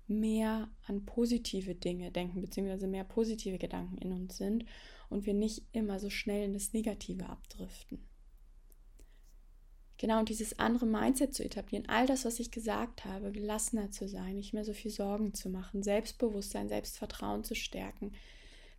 mehr 0.09 0.69
an 0.87 1.05
positive 1.05 1.75
Dinge 1.75 2.11
denken, 2.11 2.41
beziehungsweise 2.41 2.89
mehr 2.89 3.05
positive 3.05 3.59
Gedanken 3.59 3.99
in 3.99 4.11
uns 4.11 4.37
sind 4.37 4.65
und 5.09 5.27
wir 5.27 5.35
nicht 5.35 5.63
immer 5.73 5.99
so 5.99 6.11
schnell 6.11 6.45
in 6.45 6.53
das 6.53 6.73
Negative 6.73 7.29
abdriften. 7.29 8.09
Genau, 9.99 10.21
und 10.21 10.29
dieses 10.29 10.61
andere 10.61 10.87
Mindset 10.87 11.35
zu 11.35 11.45
etablieren, 11.45 11.89
all 11.89 12.07
das, 12.07 12.25
was 12.25 12.39
ich 12.39 12.53
gesagt 12.53 13.05
habe, 13.05 13.33
gelassener 13.33 13.91
zu 13.91 14.09
sein, 14.09 14.37
nicht 14.37 14.55
mehr 14.55 14.65
so 14.65 14.73
viel 14.73 14.93
Sorgen 14.93 15.35
zu 15.35 15.51
machen, 15.51 15.83
Selbstbewusstsein, 15.83 16.69
Selbstvertrauen 16.69 17.43
zu 17.43 17.57
stärken, 17.57 18.13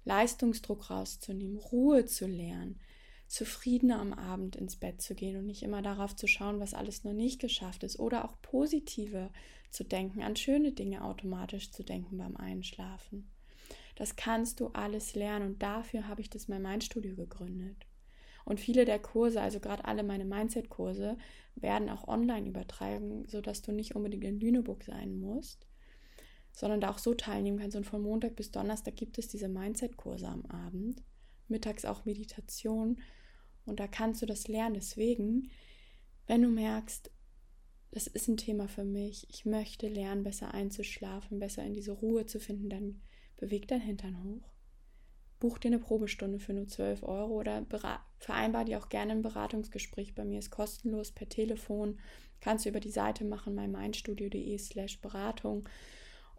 Leistungsdruck 0.06 0.89
rauszunehmen, 0.89 1.58
Ruhe 1.58 2.06
zu 2.06 2.26
lernen, 2.26 2.80
zufriedener 3.28 4.00
am 4.00 4.13
Abend 4.13 4.56
ins 4.56 4.78
Bett 4.78 5.02
zu 5.02 5.13
gehen 5.13 5.38
und 5.38 5.46
nicht 5.46 5.62
immer 5.62 5.82
darauf 5.82 6.15
zu 6.15 6.26
schauen, 6.26 6.62
was 6.62 6.74
alles 6.74 7.04
noch 7.04 7.13
nicht 7.13 7.42
geschafft 7.42 7.84
ist 7.84 8.00
oder 8.00 8.24
auch 8.24 8.42
positive 8.42 9.30
zu 9.72 9.84
denken, 9.84 10.24
an 10.24 10.38
schöne 10.38 10.72
Dinge 10.72 11.04
automatisch 11.04 11.72
zu 11.72 11.84
denken 11.84 12.18
beim 12.18 12.38
Einschlafen. 12.38 13.30
Das 13.99 14.15
kannst 14.15 14.62
du 14.62 14.67
alles 14.67 15.13
lernen 15.13 15.45
und 15.45 15.62
dafür 15.62 16.07
habe 16.07 16.21
ich 16.21 16.29
das 16.29 16.47
mein 16.47 16.62
Mindstudio 16.62 17.17
gegründet. 17.17 17.85
Und 18.45 18.62
viele 18.62 18.85
der 18.85 18.97
Kurse, 18.97 19.41
also 19.41 19.59
gerade 19.59 19.83
alle 19.83 20.03
meine 20.03 20.23
Mindset-Kurse, 20.23 21.17
werden 21.55 21.89
auch 21.89 22.07
online 22.07 22.47
übertragen, 22.47 23.27
sodass 23.27 23.62
du 23.62 23.73
nicht 23.73 23.97
unbedingt 23.97 24.23
in 24.23 24.39
Lüneburg 24.39 24.85
sein 24.85 25.19
musst, 25.19 25.67
sondern 26.53 26.79
da 26.79 26.91
auch 26.91 26.97
so 26.97 27.13
teilnehmen 27.13 27.59
kannst. 27.59 27.75
Und 27.75 27.83
von 27.83 28.01
Montag 28.01 28.38
bis 28.38 28.51
Donnerstag 28.51 28.95
gibt 28.95 29.17
es 29.17 29.27
diese 29.27 29.49
Mindset-Kurse 29.49 30.29
am 30.29 30.45
Abend, 30.45 31.03
mittags 31.49 31.83
auch 31.83 32.05
Meditation 32.05 33.01
und 33.65 33.81
da 33.81 33.88
kannst 33.88 34.21
du 34.21 34.25
das 34.25 34.47
lernen. 34.47 34.75
Deswegen, 34.75 35.51
wenn 36.25 36.41
du 36.41 36.47
merkst, 36.47 37.12
das 37.91 38.07
ist 38.07 38.29
ein 38.29 38.38
Thema 38.38 38.69
für 38.69 38.85
mich, 38.85 39.27
ich 39.29 39.45
möchte 39.45 39.89
lernen, 39.89 40.23
besser 40.23 40.53
einzuschlafen, 40.53 41.39
besser 41.39 41.65
in 41.65 41.73
diese 41.73 41.91
Ruhe 41.91 42.25
zu 42.25 42.39
finden, 42.39 42.69
dann 42.69 43.01
beweg 43.39 43.67
dein 43.67 43.82
Hintern 43.82 44.23
hoch. 44.23 44.49
Buch 45.39 45.58
dir 45.58 45.69
eine 45.69 45.80
Probestunde 45.80 46.39
für 46.39 46.54
nur 46.54 46.67
12 46.67 47.04
Euro 47.04 47.39
oder 47.39 47.65
vereinbar 48.17 48.65
dir 48.65 48.78
auch 48.78 48.89
gerne 48.89 49.13
ein 49.13 49.21
Beratungsgespräch. 49.21 50.13
Bei 50.13 50.25
mir 50.25 50.39
ist 50.39 50.52
kostenlos 50.52 51.12
per 51.12 51.30
Telefon. 51.30 51.97
Kannst 52.41 52.65
du 52.65 52.69
über 52.69 52.82
die 52.82 52.91
Seite 52.91 53.23
machen, 53.23 53.56
meinmindstudio.de 53.56 54.58
slash 54.58 54.99
Beratung. 54.99 55.67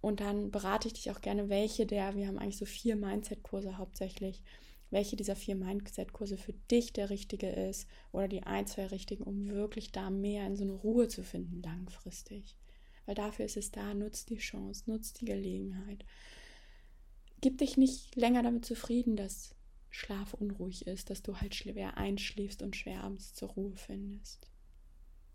Und 0.03 0.21
dann 0.21 0.51
berate 0.51 0.89
ich 0.89 0.95
dich 0.95 1.11
auch 1.11 1.21
gerne, 1.21 1.49
welche 1.49 1.87
der, 1.87 2.15
wir 2.15 2.27
haben 2.27 2.39
eigentlich 2.39 2.59
so 2.59 2.67
vier 2.67 2.97
Mindset-Kurse 2.97 3.79
hauptsächlich, 3.79 4.43
welche 4.91 5.17
dieser 5.17 5.37
vier 5.37 5.57
Mindset-Kurse 5.57 6.37
für 6.37 6.53
dich 6.71 6.93
der 6.93 7.11
richtige 7.11 7.49
ist 7.49 7.89
oder 8.13 8.29
die 8.29 8.43
ein, 8.43 8.67
zwei 8.67 8.87
richtigen, 8.87 9.25
um 9.25 9.49
wirklich 9.49 9.93
da 9.93 10.11
mehr 10.11 10.47
in 10.47 10.57
so 10.57 10.65
eine 10.65 10.73
Ruhe 10.73 11.09
zu 11.09 11.23
finden 11.23 11.63
langfristig. 11.63 12.57
Weil 13.07 13.15
dafür 13.15 13.47
ist 13.47 13.57
es 13.57 13.71
da, 13.71 13.95
nutzt 13.95 14.31
die 14.31 14.39
Chance, 14.39 14.91
nutzt 14.91 15.21
die 15.21 15.27
Gelegenheit. 15.27 16.05
Gib 17.41 17.59
dich 17.59 17.77
nicht 17.77 18.17
länger 18.17 18.43
damit 18.43 18.65
zufrieden, 18.65 19.17
dass 19.17 19.55
Schlaf 19.89 20.35
unruhig 20.35 20.87
ist, 20.87 21.11
dass 21.11 21.23
du 21.23 21.41
halt 21.41 21.55
schwer 21.55 21.97
einschläfst 21.97 22.63
und 22.63 22.77
schwer 22.77 23.03
abends 23.03 23.35
zur 23.35 23.51
Ruhe 23.51 23.77
findest. 23.77 24.47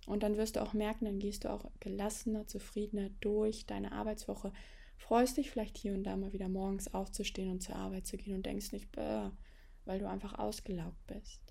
Und 0.06 0.22
dann 0.24 0.38
wirst 0.38 0.56
du 0.56 0.62
auch 0.62 0.74
merken, 0.74 1.06
dann 1.06 1.20
gehst 1.20 1.44
du 1.44 1.52
auch 1.52 1.66
gelassener, 1.80 2.48
zufriedener 2.48 3.10
durch 3.22 3.66
deine 3.66 3.92
Arbeitswoche. 3.92 4.54
Freust 4.98 5.38
dich 5.38 5.50
vielleicht 5.50 5.78
hier 5.78 5.94
und 5.94 6.04
da 6.04 6.16
mal 6.16 6.32
wieder 6.32 6.48
morgens 6.48 6.94
aufzustehen 6.94 7.52
und 7.52 7.62
zur 7.62 7.76
Arbeit 7.76 8.06
zu 8.06 8.18
gehen 8.18 8.36
und 8.36 8.46
denkst 8.46 8.72
nicht, 8.72 8.96
weil 8.96 10.00
du 10.00 10.08
einfach 10.08 10.38
ausgelaugt 10.38 11.06
bist. 11.08 11.42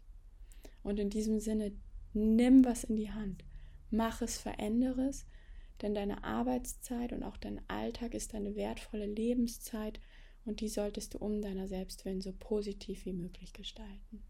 Und 0.83 1.01
in 1.01 1.11
diesem 1.11 1.41
Sinne, 1.41 1.73
nimm 2.13 2.65
was 2.65 2.85
in 2.85 2.97
die 2.97 3.11
Hand. 3.11 3.45
Mach 3.91 4.23
es, 4.23 4.39
verändere 4.39 5.09
es, 5.09 5.27
denn 5.83 5.95
deine 5.95 6.23
Arbeitszeit 6.25 7.13
und 7.13 7.23
auch 7.25 7.37
dein 7.37 7.61
Alltag 7.69 8.15
ist 8.15 8.35
eine 8.35 8.55
wertvolle 8.55 9.07
Lebenszeit 9.07 10.01
und 10.45 10.61
die 10.61 10.69
solltest 10.69 11.15
du 11.15 11.19
um 11.19 11.43
deiner 11.43 11.69
Selbstwillen 11.69 12.21
so 12.21 12.33
positiv 12.33 13.05
wie 13.05 13.13
möglich 13.13 13.53
gestalten. 13.53 14.23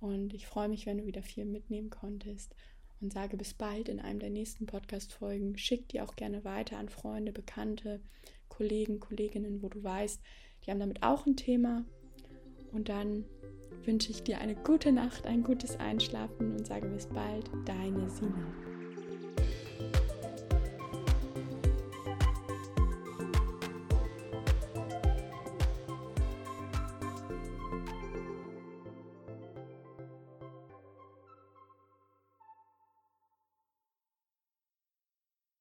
Und 0.00 0.34
ich 0.34 0.46
freue 0.46 0.68
mich, 0.68 0.86
wenn 0.86 0.98
du 0.98 1.06
wieder 1.06 1.22
viel 1.22 1.44
mitnehmen 1.44 1.90
konntest 1.90 2.54
und 3.00 3.12
sage 3.12 3.36
bis 3.36 3.54
bald 3.54 3.88
in 3.88 4.00
einem 4.00 4.18
der 4.18 4.30
nächsten 4.30 4.66
Podcast-Folgen. 4.66 5.56
Schick 5.56 5.88
die 5.88 6.00
auch 6.00 6.16
gerne 6.16 6.44
weiter 6.44 6.78
an 6.78 6.88
Freunde, 6.88 7.32
Bekannte, 7.32 8.00
Kollegen, 8.48 9.00
Kolleginnen, 9.00 9.62
wo 9.62 9.68
du 9.68 9.82
weißt, 9.82 10.20
die 10.64 10.70
haben 10.70 10.80
damit 10.80 11.02
auch 11.02 11.26
ein 11.26 11.36
Thema 11.36 11.84
und 12.72 12.88
dann 12.88 13.24
wünsche 13.84 14.10
ich 14.10 14.22
dir 14.22 14.38
eine 14.38 14.54
gute 14.54 14.92
Nacht, 14.92 15.26
ein 15.26 15.42
gutes 15.42 15.76
Einschlafen 15.76 16.52
und 16.52 16.66
sage 16.66 16.88
bis 16.88 17.06
bald, 17.06 17.50
deine 17.66 18.08
Sina. 18.10 18.73